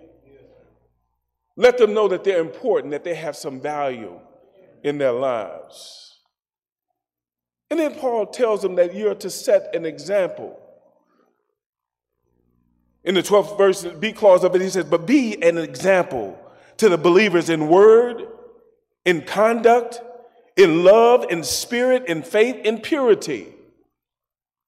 Let 1.56 1.78
them 1.78 1.94
know 1.94 2.08
that 2.10 2.24
they're 2.24 2.42
important, 2.42 2.92
that 2.92 3.04
they 3.04 3.16
have 3.16 3.36
some 3.36 3.62
value 3.62 4.20
in 4.84 4.98
their 4.98 5.12
lives. 5.12 6.18
And 7.70 7.80
then 7.80 7.96
Paul 7.96 8.26
tells 8.26 8.62
them 8.62 8.76
that 8.76 8.94
you're 8.94 9.16
to 9.16 9.30
set 9.30 9.74
an 9.76 9.86
example. 9.86 10.61
In 13.04 13.16
the 13.16 13.24
12th 13.24 13.58
verse, 13.58 13.84
B 13.84 14.12
clause 14.12 14.44
of 14.44 14.56
it, 14.56 14.62
he 14.62 14.70
says, 14.70 14.86
But 14.86 15.06
be 15.08 15.42
an 15.42 15.58
example 15.58 16.40
to 16.78 16.90
the 16.90 16.98
believers 16.98 17.50
in 17.50 17.68
word, 17.68 18.28
in 19.06 19.24
conduct, 19.24 20.02
in 20.56 20.84
love, 20.84 21.26
in 21.30 21.44
spirit, 21.44 22.06
in 22.06 22.22
faith, 22.22 22.58
in 22.64 22.80
purity. 22.80 23.48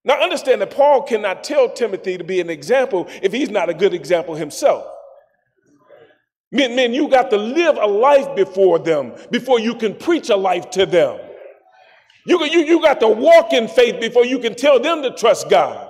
Now 0.05 0.21
understand 0.21 0.61
that 0.61 0.71
Paul 0.71 1.03
cannot 1.03 1.43
tell 1.43 1.69
Timothy 1.69 2.17
to 2.17 2.23
be 2.23 2.41
an 2.41 2.49
example 2.49 3.07
if 3.21 3.31
he's 3.31 3.49
not 3.49 3.69
a 3.69 3.73
good 3.73 3.93
example 3.93 4.35
himself. 4.35 4.85
Men, 6.51 6.75
men, 6.75 6.93
you 6.93 7.07
got 7.07 7.29
to 7.31 7.37
live 7.37 7.77
a 7.77 7.87
life 7.87 8.35
before 8.35 8.79
them 8.79 9.13
before 9.31 9.59
you 9.59 9.75
can 9.75 9.95
preach 9.95 10.29
a 10.29 10.35
life 10.35 10.69
to 10.71 10.85
them. 10.85 11.19
You, 12.25 12.43
you, 12.45 12.59
you 12.59 12.81
got 12.81 12.99
to 12.99 13.07
walk 13.07 13.53
in 13.53 13.67
faith 13.67 13.99
before 13.99 14.25
you 14.25 14.39
can 14.39 14.55
tell 14.55 14.79
them 14.79 15.01
to 15.01 15.11
trust 15.11 15.49
God. 15.49 15.89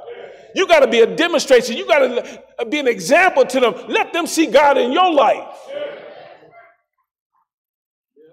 You 0.55 0.67
got 0.67 0.79
to 0.81 0.87
be 0.87 1.01
a 1.01 1.15
demonstration. 1.15 1.77
You 1.77 1.87
got 1.87 1.99
to 1.99 2.65
be 2.65 2.79
an 2.79 2.87
example 2.87 3.45
to 3.45 3.59
them. 3.59 3.73
Let 3.87 4.13
them 4.13 4.27
see 4.27 4.47
God 4.47 4.77
in 4.77 4.91
your 4.91 5.11
life. 5.11 5.47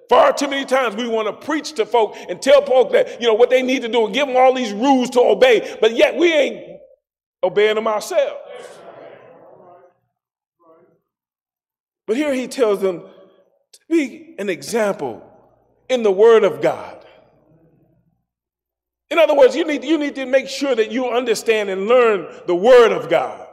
Far 0.08 0.32
too 0.32 0.48
many 0.48 0.64
times 0.64 0.96
we 0.96 1.06
want 1.06 1.28
to 1.28 1.46
preach 1.46 1.74
to 1.74 1.86
folk 1.86 2.16
and 2.28 2.42
tell 2.42 2.62
folk 2.62 2.90
that, 2.92 3.20
you 3.20 3.28
know, 3.28 3.34
what 3.34 3.48
they 3.48 3.62
need 3.62 3.82
to 3.82 3.88
do 3.88 4.06
and 4.06 4.12
give 4.12 4.26
them 4.26 4.36
all 4.36 4.52
these 4.52 4.72
rules 4.72 5.08
to 5.10 5.20
obey, 5.20 5.76
but 5.80 5.96
yet 5.96 6.16
we 6.16 6.32
ain't 6.32 6.80
obeying 7.44 7.76
them 7.76 7.86
ourselves. 7.86 8.40
But 12.08 12.16
here 12.16 12.34
he 12.34 12.48
tells 12.48 12.80
them 12.80 13.02
to 13.72 13.80
be 13.88 14.34
an 14.36 14.48
example 14.48 15.22
in 15.88 16.02
the 16.02 16.10
Word 16.10 16.42
of 16.42 16.60
God. 16.60 16.99
In 19.10 19.18
other 19.18 19.34
words, 19.34 19.56
you 19.56 19.64
need, 19.64 19.82
you 19.82 19.98
need 19.98 20.14
to 20.14 20.26
make 20.26 20.48
sure 20.48 20.74
that 20.74 20.92
you 20.92 21.08
understand 21.08 21.68
and 21.68 21.86
learn 21.86 22.26
the 22.46 22.54
Word 22.54 22.92
of 22.92 23.10
God. 23.10 23.46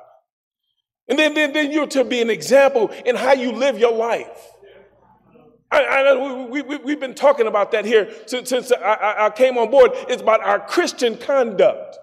And 1.08 1.18
then, 1.18 1.34
then, 1.34 1.54
then 1.54 1.72
you're 1.72 1.88
to 1.88 2.04
be 2.04 2.22
an 2.22 2.30
example 2.30 2.90
in 3.06 3.16
how 3.16 3.34
you 3.34 3.52
live 3.52 3.80
your 3.80 3.94
life. 3.94 4.52
I, 5.72 5.84
I, 5.84 6.48
we, 6.48 6.62
we, 6.62 6.78
we've 6.78 7.00
been 7.00 7.16
talking 7.16 7.48
about 7.48 7.72
that 7.72 7.86
here 7.86 8.10
since, 8.26 8.50
since 8.50 8.72
I, 8.72 9.26
I 9.26 9.30
came 9.32 9.58
on 9.58 9.70
board. 9.72 9.92
It's 10.08 10.22
about 10.22 10.42
our 10.42 10.60
Christian 10.60 11.18
conduct. 11.18 11.98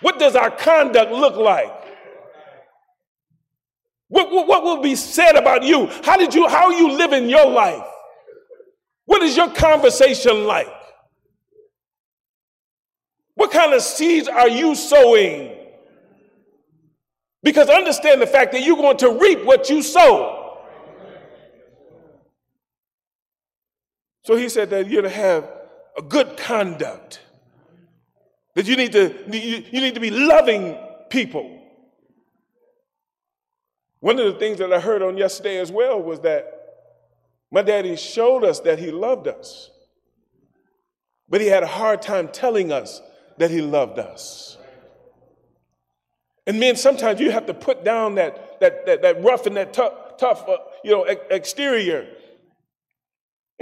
What 0.00 0.18
does 0.18 0.34
our 0.34 0.50
conduct 0.50 1.12
look 1.12 1.36
like? 1.36 1.72
What, 4.08 4.30
what, 4.30 4.46
what, 4.46 4.62
will 4.62 4.82
be 4.82 4.94
said 4.94 5.36
about 5.36 5.62
you? 5.62 5.86
How 6.02 6.16
did 6.16 6.34
you, 6.34 6.48
how 6.48 6.66
are 6.66 6.72
you 6.72 6.92
living 6.92 7.28
your 7.28 7.48
life? 7.48 7.86
What 9.06 9.22
is 9.22 9.36
your 9.36 9.50
conversation 9.50 10.46
like? 10.46 10.68
What 13.34 13.50
kind 13.50 13.72
of 13.72 13.82
seeds 13.82 14.28
are 14.28 14.48
you 14.48 14.74
sowing? 14.74 15.56
Because 17.42 17.68
understand 17.68 18.20
the 18.20 18.26
fact 18.26 18.52
that 18.52 18.62
you're 18.62 18.76
going 18.76 18.98
to 18.98 19.18
reap 19.18 19.44
what 19.44 19.68
you 19.68 19.82
sow. 19.82 20.60
So 24.24 24.36
he 24.36 24.48
said 24.48 24.70
that 24.70 24.88
you're 24.88 25.02
to 25.02 25.08
have 25.08 25.50
a 25.98 26.02
good 26.02 26.36
conduct, 26.36 27.20
that 28.54 28.66
you 28.66 28.76
need 28.76 28.92
to, 28.92 29.12
you 29.26 29.80
need 29.80 29.94
to 29.94 30.00
be 30.00 30.10
loving 30.10 30.78
people. 31.10 31.58
One 33.98 34.18
of 34.18 34.32
the 34.32 34.38
things 34.38 34.58
that 34.58 34.72
I 34.72 34.80
heard 34.80 35.02
on 35.02 35.16
yesterday 35.16 35.58
as 35.58 35.72
well 35.72 36.00
was 36.00 36.20
that 36.20 36.46
my 37.50 37.62
daddy 37.62 37.96
showed 37.96 38.44
us 38.44 38.60
that 38.60 38.78
he 38.78 38.90
loved 38.90 39.26
us, 39.26 39.70
but 41.28 41.40
he 41.40 41.48
had 41.48 41.62
a 41.62 41.68
hard 41.68 42.00
time 42.02 42.28
telling 42.28 42.72
us 42.72 43.00
that 43.42 43.50
he 43.50 43.60
loved 43.60 43.98
us. 43.98 44.56
And 46.46 46.58
men, 46.58 46.76
sometimes 46.76 47.20
you 47.20 47.30
have 47.30 47.46
to 47.46 47.54
put 47.54 47.84
down 47.84 48.16
that, 48.16 48.58
that, 48.60 48.86
that, 48.86 49.02
that 49.02 49.22
rough 49.22 49.46
and 49.46 49.56
that 49.56 49.72
tough, 49.72 50.16
tough 50.16 50.48
uh, 50.48 50.56
you 50.82 50.90
know, 50.90 51.04
exterior 51.04 52.08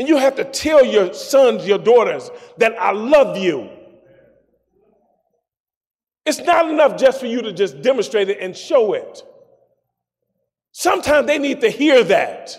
and 0.01 0.09
you 0.09 0.17
have 0.17 0.37
to 0.37 0.45
tell 0.45 0.83
your 0.83 1.13
sons, 1.13 1.67
your 1.67 1.77
daughters, 1.77 2.31
that 2.57 2.73
I 2.81 2.93
love 2.93 3.37
you. 3.37 3.69
It's 6.25 6.39
not 6.39 6.71
enough 6.71 6.99
just 6.99 7.21
for 7.21 7.27
you 7.27 7.43
to 7.43 7.53
just 7.53 7.83
demonstrate 7.83 8.31
it 8.31 8.39
and 8.41 8.57
show 8.57 8.95
it. 8.95 9.23
Sometimes 10.73 11.27
they 11.27 11.39
need 11.39 11.61
to 11.61 11.69
hear 11.69 12.03
that. 12.05 12.59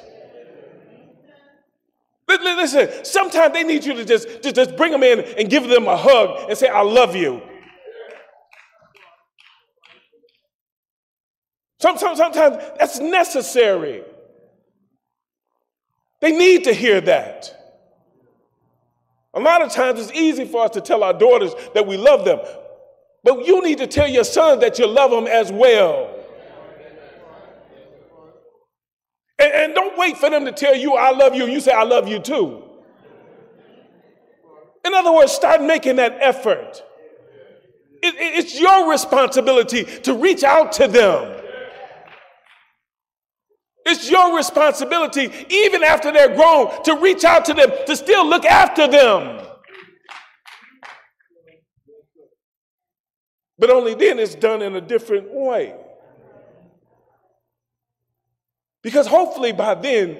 Listen, 2.39 3.06
sometimes 3.06 3.54
they 3.54 3.63
need 3.63 3.84
you 3.84 3.94
to 3.94 4.06
just, 4.06 4.41
just, 4.41 4.56
just 4.56 4.76
bring 4.78 4.91
them 4.91 5.04
in 5.04 5.20
and 5.20 5.50
give 5.50 5.67
them 5.67 5.88
a 5.88 5.98
hug 5.98 6.50
and 6.50 6.58
say, 6.58 6.67
I 6.67 6.82
love 6.82 7.15
you. 7.15 7.41
Sometimes, 11.80 12.20
sometimes 12.20 12.58
that's 12.78 13.00
necessary. 13.00 14.04
They 16.22 16.32
need 16.32 16.65
to 16.65 16.74
hear 16.74 17.02
that. 17.02 17.58
A 19.34 19.39
lot 19.39 19.62
of 19.62 19.72
times 19.72 20.00
it's 20.00 20.12
easy 20.12 20.46
for 20.46 20.65
us 20.65 20.72
to 20.72 20.82
tell 20.82 21.04
our 21.04 21.13
daughters 21.13 21.54
that 21.74 21.88
we 21.88 21.98
love 21.98 22.26
them, 22.26 22.39
but 23.24 23.48
you 23.48 23.63
need 23.63 23.80
to 23.80 23.88
tell 23.88 24.08
your 24.08 24.24
sons 24.24 24.62
that 24.62 24.78
you 24.78 24.88
love 24.88 25.10
them 25.10 25.26
as 25.26 25.52
well. 25.52 26.21
And, 29.41 29.54
and 29.54 29.75
don't 29.75 29.97
wait 29.97 30.17
for 30.17 30.30
them 30.30 30.45
to 30.45 30.51
tell 30.51 30.75
you, 30.75 30.93
I 30.93 31.12
love 31.12 31.34
you, 31.34 31.45
and 31.45 31.54
you 31.54 31.60
say, 31.60 31.71
I 31.71 31.84
love 31.84 32.08
you 32.08 32.19
too. 32.19 32.63
In 34.86 34.93
other 34.93 35.12
words, 35.12 35.32
start 35.32 35.62
making 35.62 35.95
that 35.95 36.17
effort. 36.21 36.84
It, 38.04 38.15
it, 38.15 38.45
it's 38.45 38.60
your 38.60 38.89
responsibility 38.89 39.84
to 39.84 40.13
reach 40.13 40.43
out 40.43 40.71
to 40.73 40.88
them. 40.88 41.39
It's 43.86 44.10
your 44.10 44.38
responsibility, 44.38 45.32
even 45.49 45.84
after 45.84 46.12
they're 46.12 46.36
grown, 46.36 46.84
to 46.84 46.95
reach 46.97 47.23
out 47.23 47.45
to 47.45 47.54
them, 47.56 47.71
to 47.88 47.95
still 47.95 48.27
look 48.27 48.45
after 48.45 48.88
them. 48.88 49.45
But 53.58 53.71
only 53.71 53.95
then 53.95 54.19
it's 54.19 54.36
done 54.36 54.62
in 54.62 54.75
a 54.75 54.82
different 54.82 55.34
way. 55.34 55.75
Because 58.82 59.08
hopefully 59.08 59.52
by 59.52 59.76
then, 59.76 60.17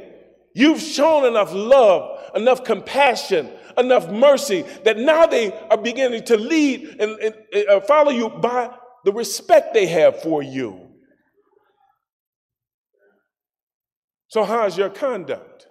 you've 0.54 0.82
shown 0.82 1.26
enough 1.26 1.54
love, 1.54 2.20
enough 2.36 2.64
compassion, 2.64 3.50
enough 3.78 4.10
mercy 4.10 4.64
that 4.84 4.98
now 4.98 5.26
they 5.26 5.52
are 5.70 5.78
beginning 5.78 6.24
to 6.26 6.38
lead 6.38 6.98
and, 7.00 7.20
and, 7.20 7.36
and 7.54 7.70
uh, 7.70 7.80
follow 7.82 8.12
you 8.12 8.30
by 8.30 8.70
the 9.06 9.12
respect 9.12 9.74
they 9.74 9.88
have 9.88 10.22
for 10.22 10.44
you. 10.44 10.88
So, 14.28 14.44
how's 14.44 14.78
your 14.78 14.90
conduct? 14.90 15.68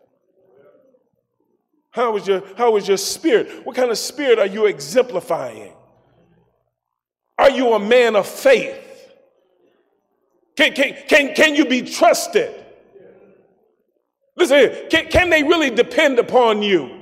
How 1.92 2.16
is 2.16 2.26
your, 2.26 2.42
how 2.56 2.76
is 2.76 2.86
your 2.86 2.98
spirit? 2.98 3.64
What 3.64 3.74
kind 3.74 3.90
of 3.90 3.98
spirit 3.98 4.38
are 4.38 4.46
you 4.46 4.66
exemplifying? 4.66 5.72
Are 7.38 7.50
you 7.50 7.72
a 7.72 7.78
man 7.78 8.16
of 8.16 8.26
faith? 8.26 8.78
Can, 10.56 10.74
can, 10.74 10.94
can, 11.08 11.34
can 11.34 11.54
you 11.54 11.64
be 11.64 11.82
trusted? 11.82 12.59
Listen, 14.36 14.88
can, 14.88 15.08
can 15.08 15.30
they 15.30 15.42
really 15.42 15.70
depend 15.70 16.18
upon 16.18 16.62
you? 16.62 17.00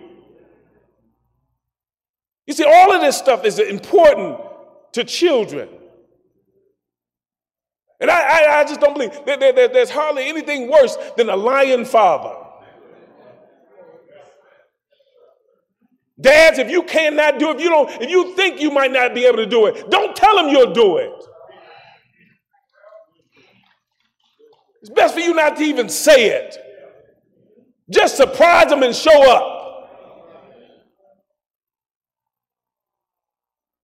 You 2.47 2.55
see, 2.55 2.65
all 2.65 2.93
of 2.95 3.03
this 3.03 3.17
stuff 3.17 3.45
is 3.45 3.59
important 3.59 4.41
to 4.93 5.05
children. 5.05 5.69
And 8.01 8.11
I, 8.11 8.21
I, 8.21 8.61
I 8.61 8.65
just 8.65 8.81
don't 8.81 8.95
believe 8.95 9.13
that 9.27 9.41
there, 9.41 9.53
there, 9.53 9.69
there's 9.69 9.91
hardly 9.91 10.29
anything 10.29 10.71
worse 10.71 10.97
than 11.17 11.29
a 11.29 11.37
lying 11.37 11.85
father. 11.85 12.35
Dads, 16.21 16.59
if 16.59 16.71
you 16.71 16.83
cannot 16.83 17.39
do 17.39 17.51
it, 17.51 17.57
if 17.57 17.63
you 17.63 17.69
don't, 17.69 18.03
if 18.03 18.11
you 18.11 18.35
think 18.35 18.61
you 18.61 18.71
might 18.71 18.91
not 18.91 19.15
be 19.15 19.25
able 19.25 19.37
to 19.37 19.47
do 19.47 19.67
it, 19.67 19.89
don't 19.91 20.17
tell 20.17 20.37
them 20.37 20.49
you'll 20.49 20.73
do 20.73 20.97
it. 20.97 21.13
It's 24.81 24.91
best 24.91 25.15
for 25.15 25.21
you 25.21 25.35
not 25.35 25.57
to 25.57 25.63
even 25.63 25.89
say 25.89 26.31
it. 26.31 26.57
Just 27.91 28.17
surprise 28.17 28.69
them 28.69 28.83
and 28.83 28.95
show 28.95 29.31
up. 29.31 29.55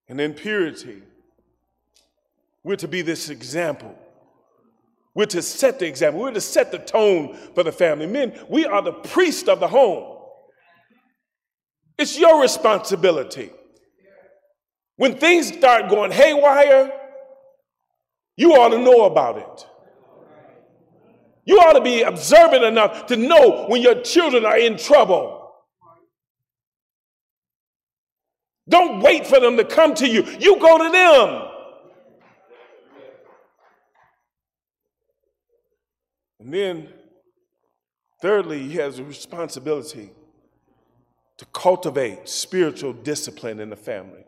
And 0.07 0.21
in 0.21 0.33
purity, 0.33 1.01
we're 2.63 2.75
to 2.77 2.87
be 2.87 3.01
this 3.01 3.29
example 3.29 3.97
We're 5.15 5.25
to 5.27 5.41
set 5.41 5.79
the 5.79 5.87
example. 5.87 6.21
We're 6.21 6.31
to 6.31 6.41
set 6.41 6.71
the 6.71 6.77
tone 6.77 7.35
for 7.55 7.63
the 7.63 7.71
family. 7.71 8.05
Men, 8.05 8.37
we 8.49 8.65
are 8.65 8.81
the 8.81 8.91
priest 8.91 9.47
of 9.47 9.61
the 9.61 9.67
home. 9.67 10.19
It's 11.97 12.19
your 12.19 12.41
responsibility. 12.41 13.49
When 14.97 15.17
things 15.17 15.47
start 15.47 15.89
going 15.89 16.11
haywire, 16.11 16.91
you 18.35 18.51
ought 18.53 18.69
to 18.69 18.79
know 18.79 19.05
about 19.05 19.37
it. 19.37 19.67
You 21.45 21.59
ought 21.59 21.73
to 21.73 21.81
be 21.81 22.01
observant 22.01 22.63
enough 22.63 23.05
to 23.07 23.15
know 23.15 23.67
when 23.67 23.81
your 23.81 24.01
children 24.01 24.45
are 24.45 24.57
in 24.57 24.77
trouble. 24.77 25.53
Don't 28.67 28.99
wait 29.01 29.27
for 29.27 29.39
them 29.39 29.57
to 29.57 29.63
come 29.63 29.93
to 29.95 30.07
you. 30.07 30.23
You 30.39 30.59
go 30.59 30.83
to 30.83 30.89
them. 30.91 31.51
And 36.39 36.53
then, 36.53 36.89
thirdly, 38.21 38.67
he 38.67 38.75
has 38.75 38.97
a 38.97 39.03
responsibility 39.03 40.11
to 41.37 41.45
cultivate 41.47 42.27
spiritual 42.27 42.93
discipline 42.93 43.59
in 43.59 43.69
the 43.69 43.75
family. 43.75 44.25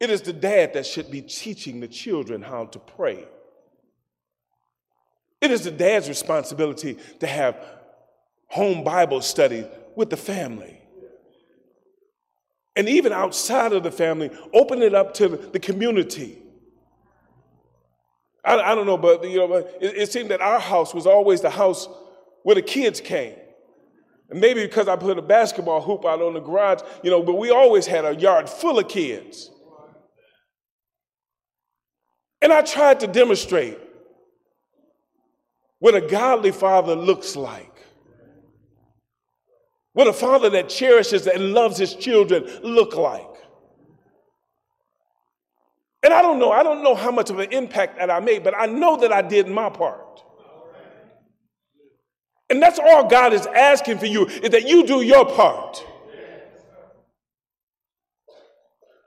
It 0.00 0.10
is 0.10 0.22
the 0.22 0.32
dad 0.32 0.74
that 0.74 0.86
should 0.86 1.10
be 1.10 1.20
teaching 1.22 1.80
the 1.80 1.88
children 1.88 2.40
how 2.40 2.66
to 2.66 2.78
pray. 2.78 3.26
It 5.40 5.50
is 5.50 5.62
the 5.64 5.70
dad's 5.70 6.08
responsibility 6.08 6.98
to 7.20 7.26
have 7.26 7.56
home 8.46 8.82
Bible 8.82 9.20
study 9.20 9.66
with 9.94 10.10
the 10.10 10.16
family. 10.16 10.80
And 12.74 12.88
even 12.88 13.12
outside 13.12 13.72
of 13.72 13.82
the 13.82 13.90
family, 13.90 14.30
open 14.54 14.82
it 14.82 14.94
up 14.94 15.14
to 15.14 15.28
the 15.28 15.58
community. 15.58 16.38
I, 18.44 18.58
I 18.58 18.74
don't 18.74 18.86
know, 18.86 18.96
but 18.96 19.28
you 19.28 19.38
know, 19.38 19.52
it, 19.54 19.78
it 19.80 20.12
seemed 20.12 20.30
that 20.30 20.40
our 20.40 20.60
house 20.60 20.94
was 20.94 21.06
always 21.06 21.40
the 21.40 21.50
house 21.50 21.88
where 22.44 22.54
the 22.54 22.62
kids 22.62 23.00
came. 23.00 23.34
And 24.30 24.40
maybe 24.40 24.62
because 24.62 24.88
I 24.88 24.96
put 24.96 25.18
a 25.18 25.22
basketball 25.22 25.80
hoop 25.80 26.04
out 26.04 26.20
on 26.20 26.34
the 26.34 26.40
garage, 26.40 26.80
you 27.02 27.10
know, 27.10 27.22
but 27.22 27.34
we 27.34 27.50
always 27.50 27.86
had 27.86 28.04
a 28.04 28.14
yard 28.14 28.48
full 28.48 28.78
of 28.78 28.88
kids. 28.88 29.50
And 32.40 32.52
I 32.52 32.62
tried 32.62 33.00
to 33.00 33.06
demonstrate 33.06 33.78
what 35.78 35.94
a 35.94 36.00
godly 36.00 36.50
father 36.50 36.94
looks 36.94 37.36
like. 37.36 37.66
What 39.92 40.06
a 40.06 40.12
father 40.12 40.50
that 40.50 40.68
cherishes 40.68 41.26
and 41.26 41.52
loves 41.52 41.76
his 41.76 41.94
children 41.94 42.44
look 42.62 42.96
like. 42.96 43.26
And 46.02 46.14
I 46.14 46.22
don't 46.22 46.38
know, 46.38 46.52
I 46.52 46.62
don't 46.62 46.82
know 46.82 46.94
how 46.94 47.10
much 47.10 47.30
of 47.30 47.38
an 47.38 47.52
impact 47.52 47.98
that 47.98 48.10
I 48.10 48.20
made, 48.20 48.44
but 48.44 48.54
I 48.56 48.66
know 48.66 48.96
that 48.98 49.12
I 49.12 49.22
did 49.22 49.48
my 49.48 49.68
part. 49.68 50.22
And 52.50 52.62
that's 52.62 52.78
all 52.78 53.08
God 53.08 53.32
is 53.32 53.46
asking 53.46 53.98
for 53.98 54.06
you 54.06 54.26
is 54.26 54.50
that 54.50 54.68
you 54.68 54.86
do 54.86 55.02
your 55.02 55.26
part. 55.26 55.84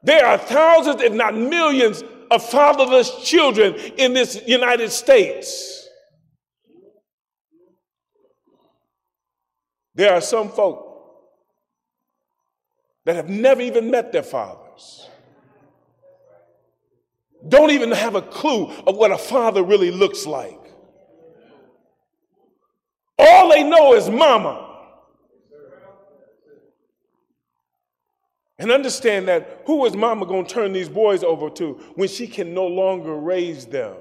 There 0.04 0.26
are 0.26 0.38
thousands, 0.38 1.02
if 1.02 1.14
not 1.14 1.36
millions, 1.36 2.04
of 2.30 2.44
fatherless 2.50 3.24
children 3.24 3.76
in 3.98 4.14
this 4.14 4.42
United 4.48 4.92
States. 4.92 5.81
There 9.94 10.14
are 10.14 10.22
some 10.22 10.50
folk 10.50 10.88
that 13.06 13.16
have 13.16 13.30
never 13.30 13.62
even 13.62 13.92
met 13.92 14.12
their 14.12 14.24
fathers, 14.24 15.10
don't 17.48 17.72
even 17.72 17.92
have 17.92 18.16
a 18.16 18.22
clue 18.22 18.72
of 18.86 18.96
what 18.96 19.12
a 19.12 19.18
father 19.18 19.64
really 19.64 19.92
looks 19.92 20.26
like. 20.26 20.60
All 23.18 23.50
they 23.50 23.64
know 23.64 23.96
is 23.96 24.10
mama. 24.10 24.68
And 28.58 28.72
understand 28.72 29.28
that 29.28 29.64
who 29.66 29.86
is 29.88 29.96
mama 29.96 30.28
going 30.28 30.46
to 30.46 30.54
turn 30.54 30.72
these 30.72 30.88
boys 30.88 31.24
over 31.24 31.50
to 31.50 31.74
when 31.96 32.08
she 32.08 32.28
can 32.28 32.54
no 32.54 32.68
longer 32.68 33.16
raise 33.16 33.66
them? 33.66 33.96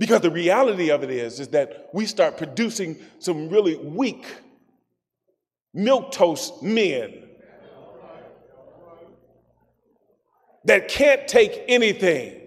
Because 0.00 0.22
the 0.22 0.30
reality 0.30 0.90
of 0.90 1.04
it 1.04 1.10
is, 1.10 1.40
is 1.40 1.48
that 1.48 1.90
we 1.92 2.06
start 2.06 2.38
producing 2.38 2.96
some 3.18 3.50
really 3.50 3.76
weak, 3.76 4.24
milk 5.74 6.10
toast 6.10 6.62
men 6.62 7.22
that 10.64 10.88
can't 10.88 11.28
take 11.28 11.64
anything. 11.68 12.40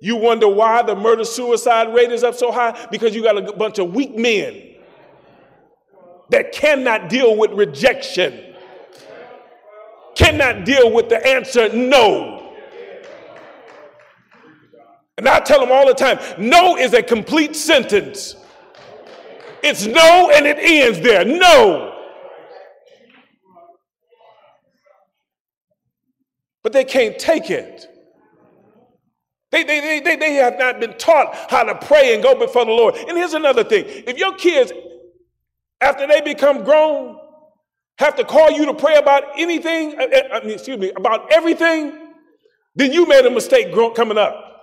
You 0.00 0.16
wonder 0.16 0.48
why 0.48 0.82
the 0.82 0.96
murder 0.96 1.26
suicide 1.26 1.94
rate 1.94 2.10
is 2.10 2.24
up 2.24 2.34
so 2.34 2.50
high? 2.50 2.88
Because 2.90 3.14
you 3.14 3.22
got 3.22 3.36
a 3.36 3.52
bunch 3.52 3.78
of 3.78 3.94
weak 3.94 4.16
men 4.16 4.76
that 6.30 6.52
cannot 6.52 7.10
deal 7.10 7.36
with 7.36 7.50
rejection, 7.50 8.54
cannot 10.14 10.64
deal 10.64 10.90
with 10.90 11.10
the 11.10 11.22
answer 11.26 11.68
no. 11.68 12.43
And 15.16 15.28
I 15.28 15.40
tell 15.40 15.60
them 15.60 15.70
all 15.70 15.86
the 15.86 15.94
time 15.94 16.18
no 16.38 16.76
is 16.76 16.92
a 16.92 17.02
complete 17.02 17.54
sentence. 17.54 18.36
It's 19.62 19.86
no 19.86 20.30
and 20.34 20.46
it 20.46 20.58
ends 20.58 21.00
there. 21.00 21.24
No. 21.24 21.92
But 26.62 26.72
they 26.72 26.84
can't 26.84 27.18
take 27.18 27.50
it. 27.50 27.86
They, 29.50 29.62
they, 29.62 30.00
they, 30.00 30.16
they 30.16 30.34
have 30.34 30.58
not 30.58 30.80
been 30.80 30.94
taught 30.94 31.34
how 31.48 31.62
to 31.62 31.74
pray 31.76 32.14
and 32.14 32.22
go 32.22 32.34
before 32.36 32.64
the 32.64 32.72
Lord. 32.72 32.96
And 32.96 33.16
here's 33.16 33.34
another 33.34 33.62
thing 33.62 33.84
if 33.86 34.18
your 34.18 34.34
kids 34.34 34.72
after 35.80 36.06
they 36.06 36.22
become 36.22 36.64
grown, 36.64 37.18
have 37.98 38.16
to 38.16 38.24
call 38.24 38.50
you 38.50 38.64
to 38.66 38.74
pray 38.74 38.96
about 38.96 39.22
anything, 39.38 39.94
uh, 40.00 40.04
uh, 40.34 40.40
excuse 40.44 40.78
me, 40.78 40.90
about 40.96 41.30
everything, 41.30 42.10
then 42.74 42.92
you 42.92 43.06
made 43.06 43.24
a 43.26 43.30
mistake 43.30 43.72
coming 43.94 44.18
up. 44.18 44.53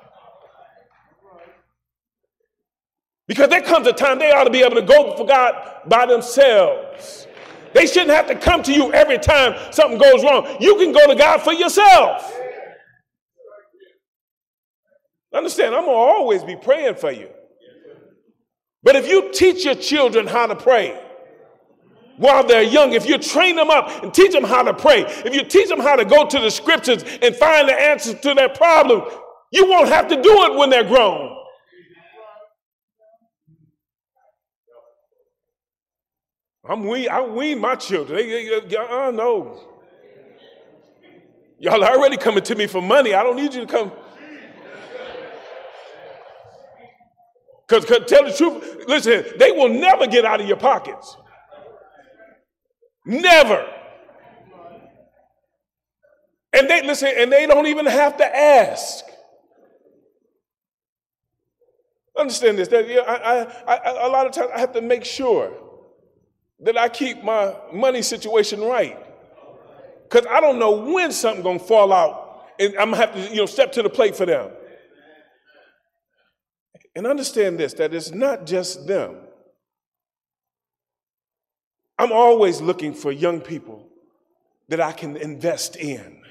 Because 3.32 3.48
there 3.48 3.62
comes 3.62 3.88
a 3.88 3.94
time 3.94 4.20
they 4.20 4.30
ought 4.34 4.44
to 4.44 4.50
be 4.50 4.62
able 4.62 4.76
to 4.76 4.82
go 4.82 5.16
for 5.16 5.26
God 5.26 5.56
by 5.88 6.06
themselves. 6.06 7.28
They 7.74 7.86
shouldn't 7.86 8.10
have 8.10 8.28
to 8.28 8.36
come 8.36 8.62
to 8.64 8.74
you 8.74 8.92
every 8.92 9.18
time 9.20 9.56
something 9.72 9.98
goes 9.98 10.22
wrong. 10.22 10.58
You 10.60 10.76
can 10.76 10.92
go 10.92 11.08
to 11.08 11.16
God 11.16 11.42
for 11.42 11.54
yourself. 11.54 12.38
Understand, 15.34 15.74
I'm 15.74 15.86
going 15.86 15.96
to 15.96 16.14
always 16.18 16.44
be 16.44 16.58
praying 16.58 16.96
for 16.96 17.10
you. 17.10 17.30
But 18.84 18.98
if 18.98 19.08
you 19.08 19.32
teach 19.32 19.64
your 19.64 19.76
children 19.76 20.28
how 20.28 20.48
to 20.48 20.56
pray, 20.58 21.02
while 22.18 22.46
they're 22.46 22.62
young, 22.62 22.92
if 22.92 23.08
you 23.08 23.18
train 23.18 23.56
them 23.56 23.70
up 23.70 24.04
and 24.04 24.14
teach 24.14 24.34
them 24.34 24.44
how 24.44 24.62
to 24.62 24.74
pray, 24.74 25.04
if 25.04 25.34
you 25.34 25.46
teach 25.46 25.70
them 25.70 25.80
how 25.80 25.96
to 25.96 26.04
go 26.04 26.28
to 26.28 26.38
the 26.38 26.52
scriptures 26.52 27.06
and 27.22 27.34
find 27.38 27.70
the 27.70 27.82
answers 27.82 28.20
to 28.20 28.34
their 28.34 28.50
problem, 28.50 29.10
you 29.54 29.70
won't 29.70 29.88
have 29.88 30.10
to 30.10 30.22
do 30.22 30.44
it 30.44 30.58
when 30.58 30.70
they're 30.70 30.84
grown. 30.84 31.38
I'm 36.64 36.86
wean, 36.86 37.10
I 37.10 37.22
wean 37.22 37.60
my 37.60 37.76
children. 37.76 38.18
They, 38.18 38.62
they, 38.62 38.78
uh, 38.78 39.12
no. 39.12 39.60
Y'all 41.60 41.84
are 41.84 41.98
already 41.98 42.18
coming 42.18 42.44
to 42.44 42.56
me 42.56 42.68
for 42.68 42.82
money. 42.82 43.14
I 43.14 43.24
don't 43.24 43.36
need 43.36 43.54
you 43.54 43.66
to 43.66 43.68
come. 43.68 43.92
Because 47.68 47.86
tell 48.08 48.26
the 48.26 48.34
truth, 48.34 48.84
listen, 48.88 49.24
they 49.40 49.52
will 49.52 49.70
never 49.70 50.06
get 50.06 50.26
out 50.26 50.42
of 50.42 50.48
your 50.48 50.58
pockets. 50.58 51.16
Never. 53.06 53.68
And 56.54 56.70
they 56.70 56.86
listen, 56.86 57.12
and 57.16 57.32
they 57.32 57.48
don't 57.48 57.68
even 57.68 57.86
have 57.86 58.18
to 58.18 58.38
ask. 58.38 59.06
Understand 62.18 62.58
this? 62.58 62.68
That 62.68 62.88
you 62.88 62.96
know, 62.96 63.04
I, 63.04 63.46
I, 63.68 63.76
I, 63.76 64.06
a 64.08 64.10
lot 64.10 64.28
of 64.28 64.34
times 64.34 64.50
I 64.54 64.60
have 64.60 64.74
to 64.74 64.82
make 64.82 65.06
sure 65.06 65.54
that 66.64 66.78
I 66.78 66.90
keep 66.90 67.24
my 67.24 67.56
money 67.74 68.02
situation 68.02 68.62
right, 68.62 68.98
because 70.04 70.26
I 70.28 70.40
don't 70.40 70.60
know 70.60 70.72
when 70.72 71.12
something's 71.12 71.44
gonna 71.44 71.60
fall 71.60 71.92
out, 71.92 72.46
and 72.60 72.76
I'm 72.78 72.92
gonna 72.92 72.98
have 72.98 73.14
to 73.14 73.30
you 73.30 73.38
know 73.38 73.46
step 73.46 73.72
to 73.74 73.84
the 73.84 73.90
plate 73.90 74.16
for 74.16 74.26
them. 74.26 74.52
And 76.96 77.08
understand 77.08 77.60
this: 77.60 77.74
that 77.74 77.94
it's 77.94 78.12
not 78.12 78.46
just 78.46 78.88
them. 78.88 79.16
I'm 81.98 82.12
always 82.12 82.62
looking 82.62 82.94
for 82.94 83.12
young 83.12 83.42
people 83.42 83.88
that 84.70 84.82
I 84.82 84.92
can 84.92 85.18
invest 85.18 85.76
in. 85.76 86.22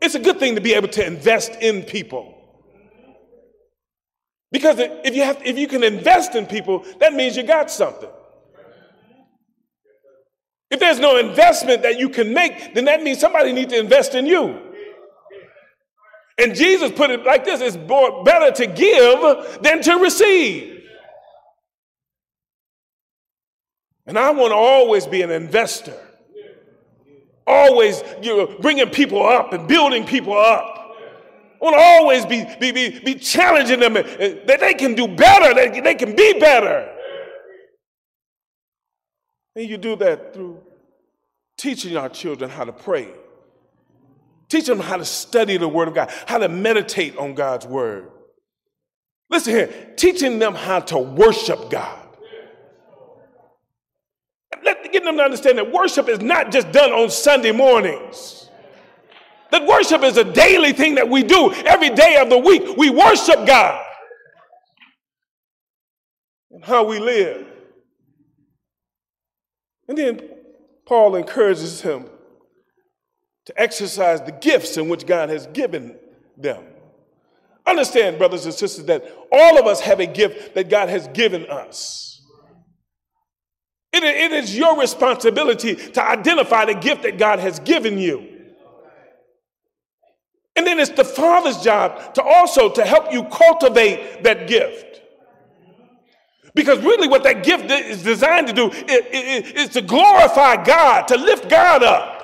It's 0.00 0.14
a 0.14 0.18
good 0.18 0.38
thing 0.38 0.54
to 0.54 0.60
be 0.60 0.74
able 0.74 0.88
to 0.88 1.06
invest 1.06 1.52
in 1.60 1.82
people. 1.82 2.34
Because 4.52 4.78
if 4.78 5.16
you, 5.16 5.22
have, 5.22 5.42
if 5.44 5.58
you 5.58 5.66
can 5.66 5.82
invest 5.82 6.34
in 6.36 6.46
people, 6.46 6.84
that 7.00 7.12
means 7.12 7.36
you 7.36 7.42
got 7.42 7.70
something. 7.70 8.08
If 10.74 10.80
there's 10.80 10.98
no 10.98 11.18
investment 11.18 11.82
that 11.82 12.00
you 12.00 12.08
can 12.08 12.34
make, 12.34 12.74
then 12.74 12.86
that 12.86 13.00
means 13.00 13.20
somebody 13.20 13.52
needs 13.52 13.72
to 13.72 13.78
invest 13.78 14.16
in 14.16 14.26
you. 14.26 14.60
And 16.36 16.52
Jesus 16.52 16.90
put 16.90 17.10
it 17.10 17.24
like 17.24 17.44
this 17.44 17.60
it's 17.60 17.76
better 17.76 18.50
to 18.50 18.66
give 18.66 19.62
than 19.62 19.80
to 19.82 19.94
receive. 19.98 20.82
And 24.04 24.18
I 24.18 24.32
want 24.32 24.50
to 24.50 24.56
always 24.56 25.06
be 25.06 25.22
an 25.22 25.30
investor, 25.30 25.96
always 27.46 28.02
you 28.20 28.36
know, 28.36 28.56
bringing 28.60 28.90
people 28.90 29.24
up 29.24 29.52
and 29.52 29.68
building 29.68 30.04
people 30.04 30.36
up. 30.36 30.96
I 31.62 31.64
want 31.64 31.76
to 31.76 31.80
always 31.80 32.26
be, 32.26 32.44
be, 32.58 32.72
be, 32.72 32.98
be 32.98 33.14
challenging 33.14 33.78
them 33.78 33.94
that 33.94 34.56
they 34.58 34.74
can 34.74 34.96
do 34.96 35.06
better, 35.06 35.54
that 35.54 35.84
they 35.84 35.94
can 35.94 36.16
be 36.16 36.40
better. 36.40 36.93
And 39.56 39.68
you 39.68 39.76
do 39.76 39.96
that 39.96 40.34
through 40.34 40.60
teaching 41.56 41.96
our 41.96 42.08
children 42.08 42.50
how 42.50 42.64
to 42.64 42.72
pray, 42.72 43.08
teach 44.48 44.66
them 44.66 44.80
how 44.80 44.96
to 44.96 45.04
study 45.04 45.56
the 45.56 45.68
Word 45.68 45.88
of 45.88 45.94
God, 45.94 46.12
how 46.26 46.38
to 46.38 46.48
meditate 46.48 47.16
on 47.16 47.34
God's 47.34 47.66
Word. 47.66 48.10
Listen 49.30 49.54
here, 49.54 49.92
teaching 49.96 50.38
them 50.38 50.54
how 50.54 50.80
to 50.80 50.98
worship 50.98 51.70
God. 51.70 52.00
Let, 54.64 54.92
get 54.92 55.04
them 55.04 55.16
to 55.16 55.22
understand 55.22 55.58
that 55.58 55.72
worship 55.72 56.08
is 56.08 56.20
not 56.20 56.50
just 56.50 56.72
done 56.72 56.92
on 56.92 57.10
Sunday 57.10 57.52
mornings. 57.52 58.48
That 59.50 59.66
worship 59.66 60.02
is 60.02 60.16
a 60.16 60.24
daily 60.24 60.72
thing 60.72 60.96
that 60.96 61.08
we 61.08 61.22
do 61.22 61.52
every 61.52 61.90
day 61.90 62.16
of 62.16 62.28
the 62.28 62.38
week. 62.38 62.76
We 62.76 62.90
worship 62.90 63.46
God 63.46 63.84
and 66.50 66.64
how 66.64 66.84
we 66.84 66.98
live. 66.98 67.53
And 69.88 69.98
then 69.98 70.20
Paul 70.86 71.16
encourages 71.16 71.80
him 71.80 72.06
to 73.46 73.60
exercise 73.60 74.22
the 74.22 74.32
gifts 74.32 74.76
in 74.76 74.88
which 74.88 75.06
God 75.06 75.28
has 75.28 75.46
given 75.48 75.96
them. 76.36 76.64
Understand, 77.66 78.18
brothers 78.18 78.44
and 78.44 78.54
sisters, 78.54 78.84
that 78.86 79.04
all 79.32 79.58
of 79.58 79.66
us 79.66 79.80
have 79.80 80.00
a 80.00 80.06
gift 80.06 80.54
that 80.54 80.68
God 80.68 80.88
has 80.88 81.08
given 81.08 81.46
us. 81.46 82.22
It, 83.92 84.02
it 84.02 84.32
is 84.32 84.56
your 84.56 84.78
responsibility 84.78 85.74
to 85.76 86.02
identify 86.02 86.64
the 86.64 86.74
gift 86.74 87.02
that 87.04 87.16
God 87.16 87.38
has 87.38 87.60
given 87.60 87.98
you. 87.98 88.34
And 90.56 90.66
then 90.66 90.78
it's 90.78 90.90
the 90.90 91.04
Father's 91.04 91.58
job 91.58 92.14
to 92.14 92.22
also 92.22 92.70
to 92.70 92.84
help 92.84 93.12
you 93.12 93.24
cultivate 93.24 94.22
that 94.24 94.46
gift. 94.46 95.00
Because 96.54 96.78
really, 96.84 97.08
what 97.08 97.24
that 97.24 97.42
gift 97.42 97.70
is 97.70 98.02
designed 98.02 98.46
to 98.46 98.52
do 98.52 98.70
is, 98.70 99.70
to 99.70 99.82
glorify 99.82 100.62
God, 100.62 101.08
to 101.08 101.16
lift 101.16 101.48
God 101.48 101.82
up. 101.82 102.22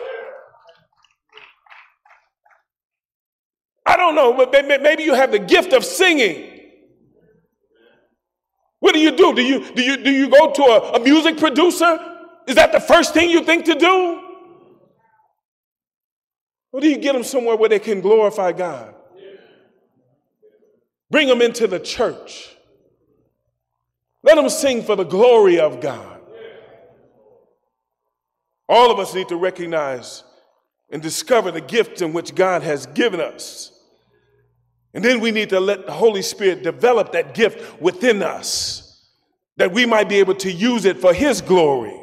I 3.85 3.97
don't 3.97 4.14
know, 4.14 4.33
but 4.35 4.53
maybe 4.66 5.03
you 5.03 5.14
have 5.14 5.33
the 5.33 5.40
gift 5.40 5.73
of 5.73 5.85
singing. 5.85 6.61
What 8.79 8.95
do 8.95 9.01
you 9.01 9.11
do? 9.11 9.35
Do 9.35 9.43
you, 9.43 9.73
do 9.75 9.83
you, 9.83 9.97
do 9.97 10.11
you 10.11 10.29
go 10.31 10.53
to 10.53 10.62
a, 10.62 10.93
a 10.93 11.01
music 11.01 11.37
producer? 11.37 11.99
Is 12.47 12.55
that 12.55 12.71
the 12.71 12.81
first 12.81 13.12
thing 13.12 13.31
you 13.31 13.43
think 13.43 13.64
to 13.64 13.75
do? 13.75 14.21
Or 16.73 16.81
do 16.81 16.88
you 16.88 16.99
get 16.99 17.14
them 17.14 17.25
somewhere 17.25 17.57
where 17.57 17.69
they 17.69 17.81
can 17.81 18.01
glorify 18.01 18.53
God? 18.53 18.95
Bring 21.11 21.27
them 21.27 21.43
into 21.43 21.66
the 21.66 21.81
church. 21.81 22.57
Let 24.22 24.37
them 24.37 24.48
sing 24.48 24.83
for 24.83 24.96
the 24.96 25.04
glory 25.04 25.59
of 25.59 25.80
God. 25.80 26.20
All 28.68 28.90
of 28.90 28.98
us 28.98 29.14
need 29.14 29.28
to 29.28 29.37
recognize 29.37 30.22
and 30.90 31.02
discover 31.02 31.50
the 31.50 31.61
gift 31.61 32.02
in 32.02 32.12
which 32.12 32.35
God 32.35 32.62
has 32.62 32.87
given 32.87 33.20
us. 33.20 33.72
And 34.92 35.04
then 35.04 35.20
we 35.20 35.30
need 35.30 35.50
to 35.50 35.61
let 35.61 35.87
the 35.87 35.92
Holy 35.92 36.22
Spirit 36.22 36.62
develop 36.62 37.12
that 37.12 37.35
gift 37.35 37.80
within 37.80 38.22
us 38.22 38.87
that 39.56 39.72
we 39.72 39.87
might 39.87 40.09
be 40.09 40.16
able 40.16 40.35
to 40.37 40.50
use 40.50 40.85
it 40.85 40.98
for 40.98 41.12
His 41.12 41.40
glory. 41.40 41.96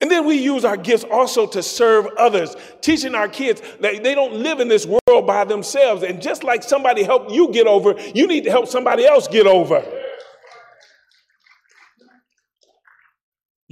And 0.00 0.10
then 0.10 0.26
we 0.26 0.36
use 0.36 0.64
our 0.64 0.76
gifts 0.76 1.04
also 1.04 1.46
to 1.46 1.62
serve 1.62 2.06
others, 2.18 2.56
teaching 2.80 3.14
our 3.14 3.28
kids 3.28 3.62
that 3.80 4.02
they 4.02 4.14
don't 4.14 4.34
live 4.34 4.58
in 4.58 4.68
this 4.68 4.86
world 4.86 5.26
by 5.26 5.44
themselves. 5.44 6.02
And 6.02 6.20
just 6.20 6.42
like 6.42 6.62
somebody 6.62 7.04
helped 7.04 7.30
you 7.30 7.52
get 7.52 7.66
over, 7.66 7.94
you 8.14 8.26
need 8.26 8.44
to 8.44 8.50
help 8.50 8.66
somebody 8.66 9.06
else 9.06 9.28
get 9.28 9.46
over. 9.46 9.84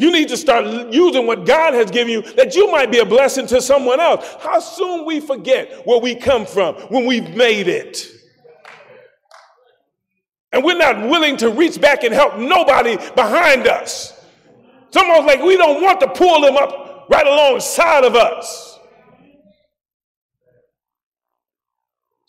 You 0.00 0.10
need 0.10 0.30
to 0.30 0.36
start 0.38 0.64
using 0.90 1.26
what 1.26 1.44
God 1.44 1.74
has 1.74 1.90
given 1.90 2.10
you 2.10 2.22
that 2.32 2.56
you 2.56 2.72
might 2.72 2.90
be 2.90 3.00
a 3.00 3.04
blessing 3.04 3.46
to 3.48 3.60
someone 3.60 4.00
else. 4.00 4.34
How 4.40 4.58
soon 4.58 5.04
we 5.04 5.20
forget 5.20 5.86
where 5.86 6.00
we 6.00 6.14
come 6.14 6.46
from 6.46 6.74
when 6.88 7.04
we've 7.04 7.36
made 7.36 7.68
it. 7.68 8.08
And 10.52 10.64
we're 10.64 10.78
not 10.78 11.06
willing 11.10 11.36
to 11.36 11.50
reach 11.50 11.78
back 11.78 12.02
and 12.02 12.14
help 12.14 12.38
nobody 12.38 12.96
behind 13.14 13.66
us. 13.66 14.24
It's 14.88 14.96
almost 14.96 15.26
like 15.26 15.42
we 15.42 15.58
don't 15.58 15.82
want 15.82 16.00
to 16.00 16.08
pull 16.08 16.40
them 16.40 16.56
up 16.56 17.06
right 17.10 17.26
alongside 17.26 18.04
of 18.04 18.16
us. 18.16 18.78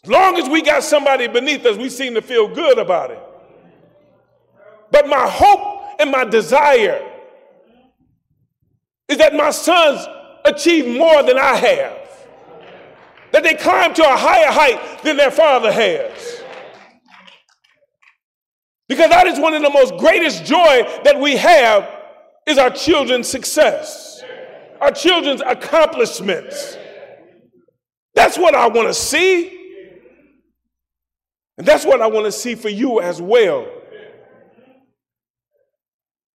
As 0.03 0.09
long 0.09 0.37
as 0.37 0.49
we 0.49 0.61
got 0.61 0.83
somebody 0.83 1.29
beneath 1.29 1.65
us, 1.65 1.77
we 1.77 1.87
seem 1.87 2.15
to 2.15 2.21
feel 2.21 2.53
good 2.53 2.77
about 2.77 3.11
it. 3.11 3.19
But 4.91 5.07
my 5.07 5.25
hope 5.25 6.01
and 6.01 6.11
my 6.11 6.25
desire 6.25 7.07
is 9.11 9.17
that 9.17 9.35
my 9.35 9.51
sons 9.51 10.07
achieve 10.45 10.87
more 10.97 11.21
than 11.21 11.37
I 11.37 11.55
have. 11.55 11.97
That 13.33 13.43
they 13.43 13.55
climb 13.55 13.93
to 13.93 14.01
a 14.01 14.15
higher 14.15 14.49
height 14.49 15.03
than 15.03 15.17
their 15.17 15.31
father 15.31 15.69
has. 15.69 16.41
Because 18.87 19.09
that 19.09 19.27
is 19.27 19.37
one 19.37 19.53
of 19.53 19.61
the 19.61 19.69
most 19.69 19.97
greatest 19.97 20.45
joy 20.45 20.83
that 21.03 21.19
we 21.19 21.35
have 21.35 21.89
is 22.47 22.57
our 22.57 22.69
children's 22.69 23.27
success, 23.27 24.23
our 24.79 24.91
children's 24.91 25.41
accomplishments. 25.41 26.77
That's 28.15 28.37
what 28.37 28.55
I 28.55 28.67
want 28.67 28.87
to 28.87 28.93
see. 28.93 29.57
And 31.57 31.67
that's 31.67 31.85
what 31.85 32.01
I 32.01 32.07
want 32.07 32.27
to 32.27 32.31
see 32.31 32.55
for 32.55 32.69
you 32.69 33.01
as 33.01 33.21
well. 33.21 33.67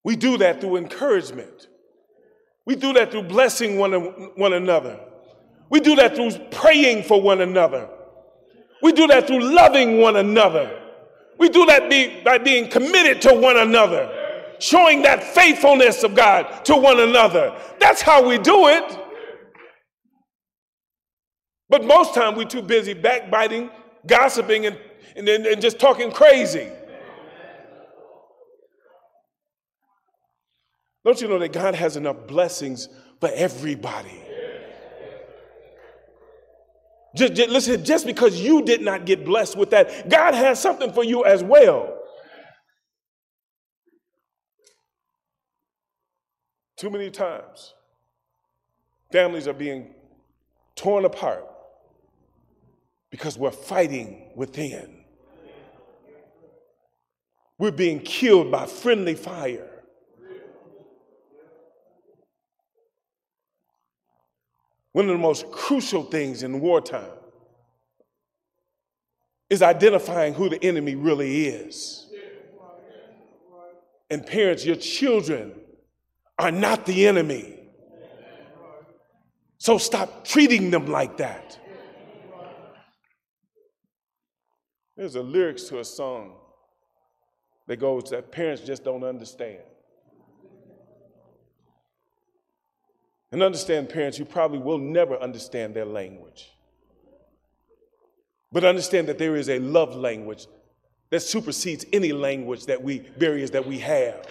We 0.04 0.14
do 0.14 0.36
that 0.38 0.60
through 0.60 0.76
encouragement. 0.76 1.68
We 2.66 2.74
do 2.74 2.92
that 2.94 3.12
through 3.12 3.22
blessing 3.24 3.78
one, 3.78 3.92
one 4.34 4.52
another. 4.52 4.98
We 5.70 5.80
do 5.80 5.94
that 5.96 6.16
through 6.16 6.32
praying 6.50 7.04
for 7.04 7.20
one 7.20 7.40
another. 7.40 7.88
We 8.82 8.92
do 8.92 9.06
that 9.06 9.26
through 9.26 9.54
loving 9.54 9.98
one 9.98 10.16
another. 10.16 10.82
We 11.38 11.48
do 11.48 11.64
that 11.66 11.88
be, 11.88 12.22
by 12.24 12.38
being 12.38 12.68
committed 12.68 13.22
to 13.22 13.34
one 13.34 13.56
another, 13.56 14.10
showing 14.58 15.02
that 15.02 15.22
faithfulness 15.22 16.02
of 16.02 16.14
God 16.14 16.64
to 16.64 16.76
one 16.76 17.00
another. 17.00 17.56
That's 17.78 18.02
how 18.02 18.26
we 18.26 18.38
do 18.38 18.68
it. 18.68 18.98
But 21.68 21.84
most 21.84 22.14
time 22.14 22.36
we're 22.36 22.44
too 22.44 22.62
busy 22.62 22.94
backbiting, 22.94 23.70
gossiping, 24.06 24.66
and, 24.66 24.78
and, 25.16 25.28
and 25.28 25.60
just 25.60 25.78
talking 25.78 26.10
crazy. 26.10 26.70
Don't 31.06 31.20
you 31.20 31.28
know 31.28 31.38
that 31.38 31.52
God 31.52 31.76
has 31.76 31.96
enough 31.96 32.26
blessings 32.26 32.88
for 33.20 33.30
everybody? 33.32 34.20
Just, 37.14 37.34
just, 37.34 37.48
listen, 37.48 37.84
just 37.84 38.06
because 38.06 38.40
you 38.40 38.60
did 38.62 38.82
not 38.82 39.06
get 39.06 39.24
blessed 39.24 39.56
with 39.56 39.70
that, 39.70 40.10
God 40.10 40.34
has 40.34 40.60
something 40.60 40.92
for 40.92 41.04
you 41.04 41.24
as 41.24 41.44
well. 41.44 41.96
Too 46.76 46.90
many 46.90 47.10
times, 47.10 47.72
families 49.12 49.46
are 49.46 49.54
being 49.54 49.94
torn 50.74 51.04
apart 51.04 51.46
because 53.10 53.38
we're 53.38 53.52
fighting 53.52 54.32
within. 54.34 55.04
We're 57.58 57.70
being 57.70 58.00
killed 58.00 58.50
by 58.50 58.66
friendly 58.66 59.14
fire. 59.14 59.75
One 64.96 65.10
of 65.10 65.12
the 65.12 65.18
most 65.18 65.50
crucial 65.50 66.04
things 66.04 66.42
in 66.42 66.58
wartime 66.58 67.18
is 69.50 69.60
identifying 69.60 70.32
who 70.32 70.48
the 70.48 70.64
enemy 70.64 70.94
really 70.94 71.48
is. 71.48 72.06
And 74.08 74.24
parents, 74.24 74.64
your 74.64 74.76
children 74.76 75.52
are 76.38 76.50
not 76.50 76.86
the 76.86 77.06
enemy. 77.06 77.58
So 79.58 79.76
stop 79.76 80.24
treating 80.24 80.70
them 80.70 80.86
like 80.86 81.18
that. 81.18 81.58
There's 84.96 85.16
a 85.16 85.22
lyrics 85.22 85.64
to 85.64 85.80
a 85.80 85.84
song 85.84 86.38
that 87.66 87.76
goes 87.76 88.04
that 88.12 88.32
parents 88.32 88.62
just 88.62 88.82
don't 88.82 89.04
understand. 89.04 89.60
And 93.36 93.42
understand, 93.42 93.90
parents, 93.90 94.18
you 94.18 94.24
probably 94.24 94.60
will 94.60 94.78
never 94.78 95.14
understand 95.18 95.74
their 95.74 95.84
language. 95.84 96.50
But 98.50 98.64
understand 98.64 99.08
that 99.08 99.18
there 99.18 99.36
is 99.36 99.50
a 99.50 99.58
love 99.58 99.94
language 99.94 100.46
that 101.10 101.20
supersedes 101.20 101.84
any 101.92 102.14
language 102.14 102.64
that 102.64 102.82
we, 102.82 103.00
barriers 103.00 103.50
that 103.50 103.66
we 103.66 103.78
have. 103.80 104.26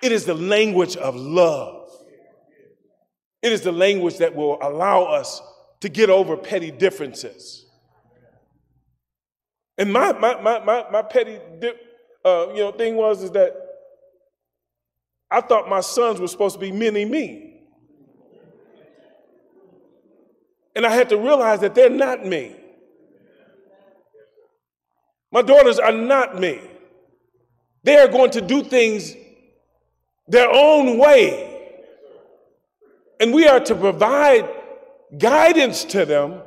It 0.00 0.12
is 0.12 0.24
the 0.24 0.34
language 0.34 0.96
of 0.96 1.16
love. 1.16 1.90
It 3.42 3.50
is 3.50 3.62
the 3.62 3.72
language 3.72 4.18
that 4.18 4.36
will 4.36 4.56
allow 4.62 5.02
us 5.02 5.42
to 5.80 5.88
get 5.88 6.10
over 6.10 6.36
petty 6.36 6.70
differences. 6.70 7.66
And 9.76 9.92
my, 9.92 10.12
my, 10.12 10.40
my, 10.40 10.64
my, 10.64 10.84
my 10.92 11.02
petty 11.02 11.40
uh, 12.24 12.46
you 12.50 12.60
know, 12.60 12.70
thing 12.70 12.94
was 12.94 13.24
is 13.24 13.32
that 13.32 13.65
I 15.36 15.42
thought 15.42 15.68
my 15.68 15.80
sons 15.80 16.18
were 16.18 16.28
supposed 16.28 16.54
to 16.54 16.60
be 16.60 16.72
mini 16.72 17.04
me. 17.04 17.60
And 20.74 20.86
I 20.86 20.90
had 20.90 21.10
to 21.10 21.18
realize 21.18 21.60
that 21.60 21.74
they're 21.74 21.90
not 21.90 22.24
me. 22.24 22.56
My 25.30 25.42
daughters 25.42 25.78
are 25.78 25.92
not 25.92 26.40
me. 26.40 26.58
They 27.82 27.98
are 27.98 28.08
going 28.08 28.30
to 28.30 28.40
do 28.40 28.62
things 28.62 29.14
their 30.26 30.48
own 30.50 30.96
way. 30.96 31.74
And 33.20 33.34
we 33.34 33.46
are 33.46 33.60
to 33.60 33.74
provide 33.74 34.48
guidance 35.18 35.84
to 35.84 36.06
them. 36.06 36.40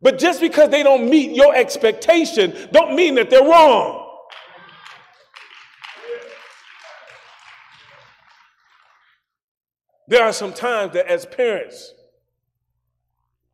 But 0.00 0.20
just 0.20 0.40
because 0.40 0.70
they 0.70 0.84
don't 0.84 1.10
meet 1.10 1.32
your 1.32 1.56
expectation, 1.56 2.68
don't 2.70 2.94
mean 2.94 3.16
that 3.16 3.30
they're 3.30 3.42
wrong. 3.42 4.03
There 10.08 10.22
are 10.22 10.32
some 10.32 10.52
times 10.52 10.92
that 10.94 11.06
as 11.06 11.24
parents, 11.24 11.94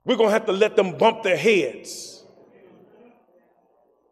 we're 0.04 0.16
going 0.16 0.28
to 0.28 0.32
have 0.32 0.46
to 0.46 0.52
let 0.52 0.76
them 0.76 0.96
bump 0.98 1.22
their 1.22 1.36
heads. 1.36 2.24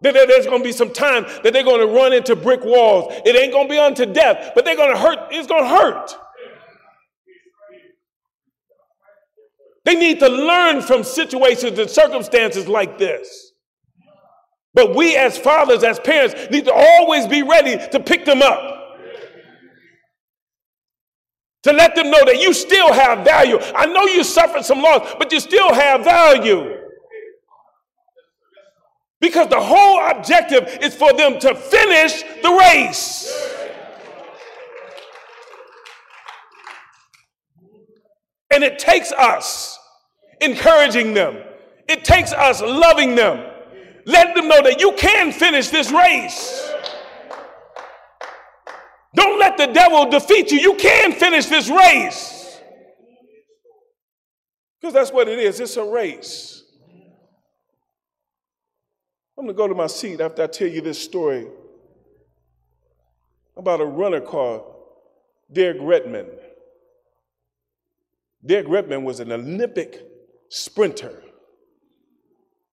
There's 0.00 0.46
going 0.46 0.58
to 0.58 0.64
be 0.64 0.72
some 0.72 0.92
time 0.92 1.24
that 1.42 1.52
they're 1.52 1.64
going 1.64 1.80
to 1.80 1.92
run 1.92 2.12
into 2.12 2.36
brick 2.36 2.64
walls. 2.64 3.12
It 3.24 3.34
ain't 3.34 3.52
going 3.52 3.66
to 3.66 3.70
be 3.70 3.78
unto 3.78 4.06
death, 4.06 4.52
but 4.54 4.64
they're 4.64 4.76
going 4.76 4.94
to 4.94 5.00
hurt. 5.00 5.18
It's 5.32 5.48
going 5.48 5.64
to 5.64 5.68
hurt. 5.68 6.16
They 9.84 9.96
need 9.96 10.20
to 10.20 10.28
learn 10.28 10.82
from 10.82 11.02
situations 11.02 11.78
and 11.78 11.90
circumstances 11.90 12.68
like 12.68 12.98
this. 12.98 13.52
But 14.74 14.94
we, 14.94 15.16
as 15.16 15.36
fathers, 15.36 15.82
as 15.82 15.98
parents, 15.98 16.34
need 16.50 16.66
to 16.66 16.72
always 16.72 17.26
be 17.26 17.42
ready 17.42 17.78
to 17.90 17.98
pick 17.98 18.24
them 18.24 18.42
up. 18.42 18.77
To 21.68 21.74
let 21.74 21.94
them 21.94 22.10
know 22.10 22.24
that 22.24 22.40
you 22.40 22.54
still 22.54 22.94
have 22.94 23.26
value. 23.26 23.58
I 23.76 23.84
know 23.84 24.06
you 24.06 24.24
suffered 24.24 24.64
some 24.64 24.80
loss, 24.80 25.16
but 25.18 25.30
you 25.30 25.38
still 25.38 25.74
have 25.74 26.02
value. 26.02 26.78
Because 29.20 29.48
the 29.48 29.60
whole 29.60 30.02
objective 30.08 30.78
is 30.80 30.96
for 30.96 31.12
them 31.12 31.38
to 31.40 31.54
finish 31.54 32.22
the 32.42 32.50
race. 32.50 33.30
And 38.50 38.64
it 38.64 38.78
takes 38.78 39.12
us 39.12 39.78
encouraging 40.40 41.12
them. 41.12 41.36
It 41.86 42.02
takes 42.02 42.32
us 42.32 42.62
loving 42.62 43.14
them. 43.14 43.44
Let 44.06 44.34
them 44.34 44.48
know 44.48 44.62
that 44.62 44.80
you 44.80 44.92
can 44.92 45.32
finish 45.32 45.68
this 45.68 45.92
race. 45.92 46.67
The 49.58 49.66
devil 49.66 50.08
defeat 50.08 50.52
you. 50.52 50.58
You 50.58 50.74
can 50.74 51.12
finish 51.12 51.46
this 51.46 51.68
race. 51.68 52.60
Because 54.80 54.94
that's 54.94 55.10
what 55.10 55.28
it 55.28 55.40
is. 55.40 55.58
It's 55.58 55.76
a 55.76 55.84
race. 55.84 56.62
I'm 59.36 59.44
going 59.44 59.48
to 59.48 59.52
go 59.54 59.66
to 59.66 59.74
my 59.74 59.88
seat 59.88 60.20
after 60.20 60.44
I 60.44 60.46
tell 60.46 60.68
you 60.68 60.80
this 60.80 61.00
story 61.02 61.48
about 63.56 63.80
a 63.80 63.84
runner 63.84 64.20
called 64.20 64.62
Derek 65.52 65.78
Redmond. 65.80 66.30
Derek 68.46 68.68
Redmond 68.68 69.04
was 69.04 69.18
an 69.18 69.32
Olympic 69.32 70.04
sprinter. 70.48 71.22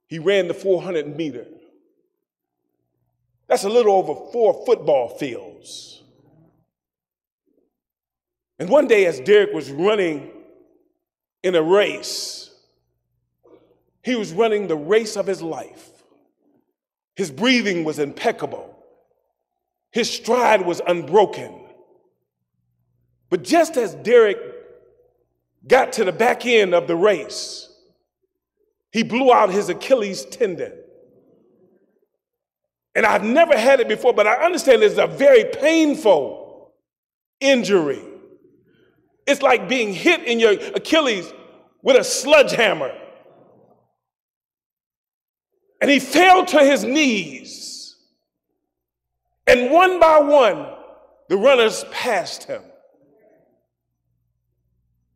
He 0.07 0.19
ran 0.19 0.47
the 0.47 0.53
400 0.53 1.17
meter. 1.17 1.47
That's 3.47 3.63
a 3.63 3.69
little 3.69 3.95
over 3.95 4.31
four 4.31 4.63
football 4.65 5.09
fields. 5.09 6.03
And 8.59 8.69
one 8.69 8.87
day, 8.87 9.05
as 9.05 9.19
Derek 9.19 9.53
was 9.53 9.71
running 9.71 10.31
in 11.43 11.55
a 11.55 11.61
race, 11.61 12.51
he 14.03 14.15
was 14.15 14.31
running 14.31 14.67
the 14.67 14.75
race 14.75 15.17
of 15.17 15.27
his 15.27 15.41
life. 15.41 15.89
His 17.15 17.31
breathing 17.31 17.83
was 17.83 17.99
impeccable, 17.99 18.77
his 19.91 20.09
stride 20.09 20.65
was 20.65 20.81
unbroken. 20.87 21.61
But 23.29 23.43
just 23.43 23.75
as 23.75 23.95
Derek 23.95 24.37
got 25.67 25.93
to 25.93 26.05
the 26.05 26.11
back 26.11 26.45
end 26.45 26.75
of 26.75 26.87
the 26.87 26.95
race, 26.95 27.69
he 28.91 29.03
blew 29.03 29.33
out 29.33 29.49
his 29.49 29.67
Achilles 29.67 30.23
tendon. 30.25 30.73
And 32.93 33.05
I've 33.05 33.23
never 33.23 33.57
had 33.57 33.81
it 33.81 33.89
before, 33.89 34.13
but 34.13 34.27
I 34.27 34.45
understand 34.45 34.83
it's 34.83 34.97
a 34.97 35.07
very 35.07 35.43
painful 35.43 36.73
injury. 37.41 38.01
It's 39.25 39.41
like 39.41 39.67
being 39.67 39.93
hit 39.93 40.23
in 40.23 40.39
your 40.39 40.51
Achilles 40.51 41.31
with 41.81 41.95
a 41.95 42.03
sledgehammer. 42.03 42.91
And 45.81 45.89
he 45.89 45.99
fell 45.99 46.45
to 46.45 46.59
his 46.59 46.83
knees. 46.83 47.95
And 49.47 49.71
one 49.71 49.99
by 49.99 50.19
one, 50.19 50.67
the 51.29 51.37
runners 51.37 51.85
passed 51.91 52.45
him. 52.45 52.61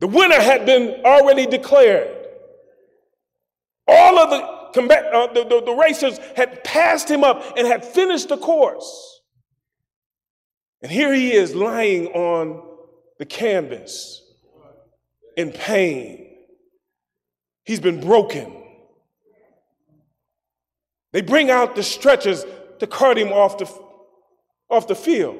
The 0.00 0.06
winner 0.06 0.40
had 0.40 0.66
been 0.66 1.04
already 1.04 1.46
declared. 1.46 2.16
All 3.86 4.18
of 4.18 4.30
the, 4.30 4.70
combat, 4.72 5.12
uh, 5.12 5.32
the, 5.32 5.44
the, 5.44 5.62
the 5.62 5.72
racers 5.72 6.18
had 6.36 6.62
passed 6.64 7.10
him 7.10 7.24
up 7.24 7.56
and 7.56 7.66
had 7.66 7.84
finished 7.84 8.28
the 8.28 8.36
course. 8.36 9.20
And 10.82 10.90
here 10.90 11.12
he 11.12 11.32
is 11.32 11.54
lying 11.54 12.06
on 12.08 12.69
the 13.20 13.26
canvas 13.26 14.22
in 15.36 15.52
pain. 15.52 16.26
He's 17.64 17.78
been 17.78 18.00
broken. 18.00 18.50
They 21.12 21.20
bring 21.20 21.50
out 21.50 21.76
the 21.76 21.82
stretchers 21.82 22.46
to 22.78 22.86
cart 22.86 23.18
him 23.18 23.28
off 23.28 23.58
the, 23.58 23.70
off 24.70 24.88
the 24.88 24.94
field. 24.94 25.36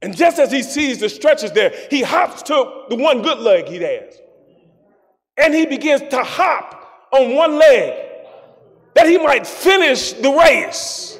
And 0.00 0.16
just 0.16 0.38
as 0.38 0.52
he 0.52 0.62
sees 0.62 1.00
the 1.00 1.08
stretchers 1.08 1.50
there, 1.50 1.74
he 1.90 2.02
hops 2.02 2.42
to 2.44 2.84
the 2.88 2.94
one 2.94 3.22
good 3.22 3.38
leg 3.38 3.66
he 3.66 3.78
has. 3.78 4.14
And 5.36 5.52
he 5.52 5.66
begins 5.66 6.02
to 6.10 6.22
hop 6.22 7.08
on 7.10 7.34
one 7.34 7.58
leg 7.58 8.10
that 8.94 9.08
he 9.08 9.18
might 9.18 9.44
finish 9.44 10.12
the 10.12 10.30
race. 10.30 11.18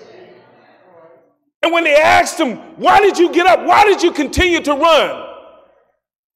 And 1.65 1.73
when 1.73 1.85
they 1.85 1.97
asked 1.97 2.39
him, 2.39 2.59
Why 2.77 3.01
did 3.01 3.17
you 3.17 3.33
get 3.33 3.47
up? 3.47 3.65
Why 3.65 3.85
did 3.85 4.03
you 4.03 4.13
continue 4.13 4.61
to 4.61 4.75
run? 4.75 5.27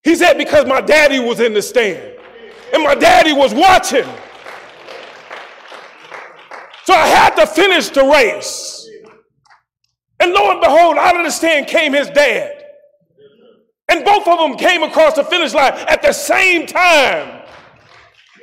He 0.02 0.16
said, 0.16 0.38
Because 0.38 0.64
my 0.64 0.80
daddy 0.80 1.20
was 1.20 1.38
in 1.38 1.52
the 1.52 1.60
stand 1.60 2.16
and 2.72 2.82
my 2.82 2.94
daddy 2.94 3.34
was 3.34 3.52
watching. 3.52 4.06
So 6.84 6.94
I 6.94 7.06
had 7.08 7.34
to 7.36 7.46
finish 7.46 7.90
the 7.90 8.04
race. 8.04 8.88
And 10.18 10.32
lo 10.32 10.50
and 10.50 10.62
behold, 10.62 10.96
out 10.96 11.14
of 11.14 11.26
the 11.26 11.30
stand 11.30 11.66
came 11.66 11.92
his 11.92 12.08
dad. 12.08 12.64
And 13.90 14.06
both 14.06 14.26
of 14.26 14.38
them 14.38 14.56
came 14.56 14.82
across 14.82 15.12
the 15.12 15.24
finish 15.24 15.52
line 15.52 15.74
at 15.74 16.00
the 16.00 16.12
same 16.12 16.66
time. 16.66 17.42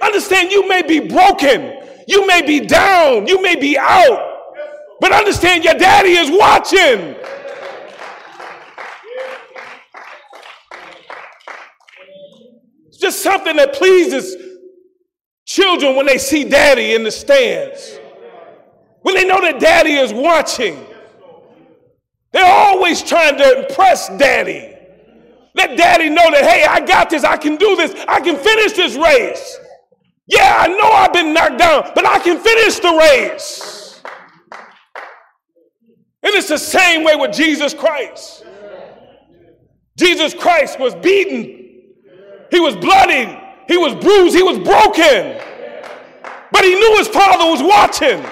Understand, 0.03 0.51
you 0.51 0.69
may 0.69 0.83
be 0.83 0.99
broken, 0.99 1.81
you 2.07 2.27
may 2.27 2.43
be 2.43 2.59
down, 2.59 3.25
you 3.25 3.41
may 3.41 3.55
be 3.55 3.75
out, 3.75 4.34
but 4.99 5.11
understand 5.11 5.63
your 5.63 5.73
daddy 5.73 6.13
is 6.13 6.29
watching. 6.31 7.15
It's 12.87 12.97
just 12.97 13.21
something 13.21 13.55
that 13.57 13.73
pleases 13.73 14.35
children 15.45 15.95
when 15.95 16.05
they 16.05 16.17
see 16.17 16.47
daddy 16.47 16.95
in 16.95 17.03
the 17.03 17.11
stands, 17.11 17.99
when 19.01 19.15
they 19.15 19.25
know 19.25 19.41
that 19.41 19.59
daddy 19.59 19.93
is 19.93 20.13
watching. 20.13 20.85
They're 22.31 22.45
always 22.45 23.01
trying 23.01 23.37
to 23.37 23.63
impress 23.63 24.09
daddy. 24.17 24.73
Let 25.55 25.77
daddy 25.77 26.09
know 26.09 26.31
that, 26.31 26.43
hey, 26.43 26.65
I 26.65 26.85
got 26.85 27.09
this. 27.09 27.23
I 27.23 27.37
can 27.37 27.55
do 27.55 27.77
this. 27.77 27.93
I 28.09 28.19
can 28.19 28.35
finish 28.35 28.73
this 28.73 28.95
race. 28.95 29.57
Yeah, 30.27 30.55
I 30.57 30.67
know 30.67 30.89
I've 30.91 31.13
been 31.13 31.33
knocked 31.33 31.59
down, 31.59 31.91
but 31.95 32.05
I 32.05 32.19
can 32.19 32.37
finish 32.37 32.79
the 32.79 32.91
race. 32.93 33.74
And 36.25 36.33
it's 36.33 36.49
the 36.49 36.57
same 36.57 37.03
way 37.03 37.15
with 37.15 37.33
Jesus 37.33 37.75
Christ. 37.75 38.43
Jesus 39.95 40.33
Christ 40.33 40.79
was 40.79 40.95
beaten, 40.95 41.93
he 42.49 42.59
was 42.59 42.75
bloodied, 42.75 43.39
He 43.67 43.77
was 43.77 43.93
bruised, 43.93 44.35
he 44.35 44.41
was 44.41 44.57
broken. 44.57 45.39
But 46.51 46.63
he 46.63 46.73
knew 46.73 46.97
his 46.97 47.07
father 47.09 47.45
was 47.45 47.61
watching. 47.61 48.25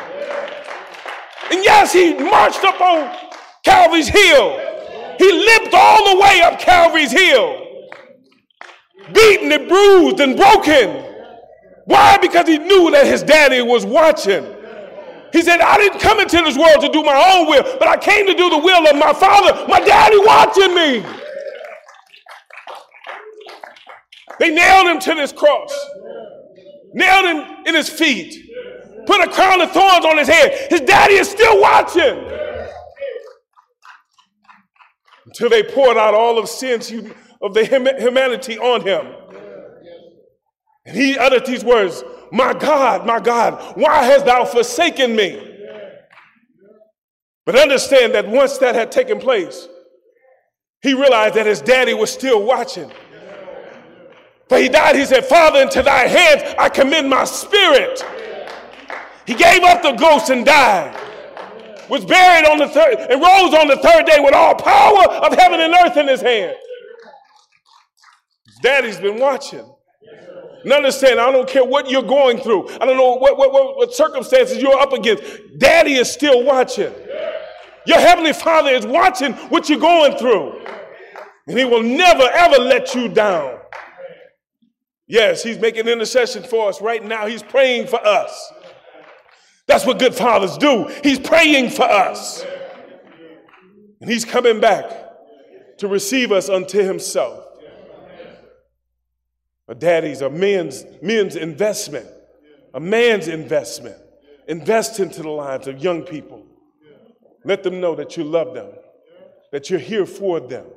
And 1.51 1.63
yes, 1.63 1.93
he 1.93 2.15
marched 2.15 2.63
up 2.63 2.81
on 2.81 3.15
Calvary's 3.63 4.07
hill. 4.07 4.59
He 5.19 5.31
limped 5.31 5.73
all 5.73 6.15
the 6.15 6.19
way 6.19 6.41
up 6.41 6.59
Calvary's 6.59 7.11
hill, 7.11 7.87
beaten 9.13 9.51
and 9.51 9.69
bruised 9.69 10.19
and 10.19 10.35
broken. 10.35 11.05
Why? 11.85 12.17
Because 12.17 12.47
he 12.47 12.57
knew 12.57 12.89
that 12.89 13.05
his 13.05 13.21
daddy 13.21 13.61
was 13.61 13.85
watching. 13.85 14.62
He 15.34 15.41
said, 15.41 15.59
I 15.61 15.77
didn't 15.77 15.99
come 15.99 16.19
into 16.19 16.38
this 16.38 16.55
world 16.55 16.79
to 16.81 16.89
do 16.89 17.03
my 17.03 17.34
own 17.36 17.49
will, 17.49 17.63
but 17.79 17.88
I 17.88 17.97
came 17.97 18.27
to 18.27 18.36
do 18.36 18.51
the 18.51 18.59
will 18.59 18.88
of 18.88 18.95
my 18.95 19.11
father, 19.13 19.65
my 19.67 19.79
daddy 19.79 20.19
watching 20.19 20.75
me. 20.75 21.03
They 24.39 24.53
nailed 24.53 24.88
him 24.88 24.99
to 24.99 25.15
this 25.15 25.31
cross, 25.31 25.73
nailed 26.93 27.25
him 27.25 27.65
in 27.65 27.73
his 27.73 27.89
feet, 27.89 28.47
put 29.07 29.21
a 29.21 29.31
crown 29.31 29.59
of 29.61 29.71
thorns 29.71 30.05
on 30.05 30.19
his 30.19 30.27
head. 30.27 30.67
His 30.69 30.81
daddy 30.81 31.15
is 31.15 31.29
still 31.29 31.59
watching. 31.59 32.29
Until 35.25 35.49
they 35.49 35.63
poured 35.63 35.97
out 35.97 36.13
all 36.13 36.38
of 36.38 36.47
sins 36.47 36.91
of 37.41 37.55
the 37.55 37.65
humanity 37.65 38.59
on 38.59 38.81
him. 38.81 39.07
And 40.86 40.95
he 40.95 41.17
uttered 41.17 41.45
these 41.47 41.63
words, 41.63 42.03
My 42.34 42.51
God, 42.51 43.05
my 43.05 43.19
God, 43.19 43.77
why 43.77 44.05
hast 44.05 44.25
thou 44.25 44.43
forsaken 44.43 45.15
me? 45.15 45.51
But 47.45 47.55
understand 47.55 48.15
that 48.15 48.27
once 48.27 48.57
that 48.57 48.73
had 48.73 48.91
taken 48.91 49.19
place, 49.19 49.67
he 50.81 50.95
realized 50.95 51.36
that 51.36 51.45
his 51.45 51.61
daddy 51.61 51.93
was 51.93 52.09
still 52.09 52.43
watching. 52.43 52.91
For 54.49 54.57
he 54.57 54.67
died, 54.67 54.95
he 54.95 55.05
said, 55.05 55.25
Father, 55.25 55.61
into 55.61 55.84
thy 55.84 56.07
hands 56.07 56.55
I 56.57 56.69
commend 56.69 57.07
my 57.07 57.23
spirit. 57.25 58.03
He 59.27 59.36
gave 59.36 59.61
up 59.61 59.84
the 59.84 59.91
ghost 59.91 60.31
and 60.31 60.43
died. 60.43 60.99
Was 61.88 62.03
buried 62.03 62.49
on 62.49 62.57
the 62.57 62.67
third 62.67 62.95
and 62.95 63.21
rose 63.21 63.53
on 63.53 63.67
the 63.67 63.77
third 63.77 64.07
day 64.07 64.19
with 64.19 64.34
all 64.34 64.55
power 64.55 65.07
of 65.23 65.38
heaven 65.38 65.59
and 65.59 65.71
earth 65.86 65.97
in 65.97 66.07
his 66.07 66.21
hand. 66.21 66.57
His 68.47 68.55
daddy's 68.63 68.99
been 68.99 69.19
watching. 69.19 69.71
And 70.64 70.72
understand, 70.72 71.20
I 71.20 71.32
don't 71.32 71.47
care 71.47 71.64
what 71.64 71.89
you're 71.89 72.03
going 72.03 72.39
through. 72.39 72.70
I 72.70 72.86
don't 72.86 72.97
know 72.97 73.16
what, 73.16 73.38
what, 73.38 73.51
what, 73.51 73.78
what 73.78 73.93
circumstances 73.93 74.57
you're 74.61 74.80
up 74.80 74.93
against. 74.93 75.24
Daddy 75.57 75.95
is 75.95 76.11
still 76.11 76.43
watching. 76.43 76.93
Your 77.86 77.99
heavenly 77.99 78.34
father 78.34 78.70
is 78.70 78.86
watching 78.86 79.34
what 79.49 79.70
you're 79.70 79.80
going 79.80 80.18
through. 80.18 80.66
And 81.47 81.57
he 81.57 81.66
will 81.66 81.84
never, 81.84 82.24
ever 82.24 82.57
let 82.59 82.95
you 82.95 83.09
down. 83.09 83.59
Yes, 85.05 85.43
he's 85.43 85.59
making 85.59 85.88
intercession 85.88 86.43
for 86.43 86.70
us 86.70 86.82
right 86.82 87.03
now. 87.03 87.28
He's 87.28 87.43
praying 87.43 87.88
for 87.88 88.03
us. 88.05 88.53
That's 89.68 89.86
what 89.86 89.99
good 89.99 90.16
fathers 90.16 90.57
do. 90.57 90.89
He's 91.03 91.20
praying 91.20 91.72
for 91.72 91.84
us. 91.84 92.45
And 93.99 94.09
he's 94.09 94.26
coming 94.26 94.59
back 94.59 94.91
to 95.80 95.88
receive 95.88 96.32
us 96.32 96.49
unto 96.49 96.82
himself. 96.82 97.42
A 99.74 99.76
daddy's 99.76 100.21
a 100.21 100.30
man's, 100.30 100.86
men's 101.01 101.36
investment, 101.36 102.05
a 102.76 102.80
man's 102.80 103.28
investment. 103.28 103.97
Invest 104.47 104.99
into 104.99 105.24
the 105.24 105.32
lives 105.32 105.67
of 105.67 105.80
young 105.80 106.03
people. 106.03 106.45
Let 107.43 107.63
them 107.63 107.82
know 107.82 107.95
that 107.95 108.15
you 108.15 108.24
love 108.24 108.53
them, 108.53 108.67
that 109.51 109.71
you're 109.71 109.80
here 109.80 110.05
for 110.05 110.39
them. 110.39 110.67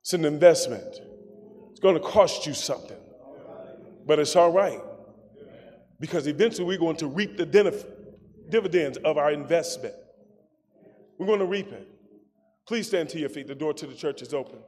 It's 0.00 0.14
an 0.14 0.24
investment. 0.24 1.02
It's 1.70 1.80
going 1.80 1.96
to 1.96 2.00
cost 2.00 2.46
you 2.46 2.54
something, 2.54 2.96
but 4.06 4.18
it's 4.18 4.34
all 4.34 4.50
right 4.50 4.80
because 6.00 6.28
eventually 6.28 6.66
we're 6.66 6.78
going 6.78 6.96
to 6.96 7.08
reap 7.08 7.36
the 7.36 7.44
dividends 8.48 8.96
of 9.04 9.18
our 9.18 9.32
investment. 9.32 9.94
We're 11.18 11.26
going 11.26 11.40
to 11.40 11.44
reap 11.44 11.72
it. 11.72 11.86
Please 12.66 12.86
stand 12.86 13.10
to 13.10 13.18
your 13.18 13.28
feet. 13.28 13.48
The 13.48 13.54
door 13.54 13.74
to 13.74 13.86
the 13.86 13.94
church 13.94 14.22
is 14.22 14.32
open. 14.32 14.60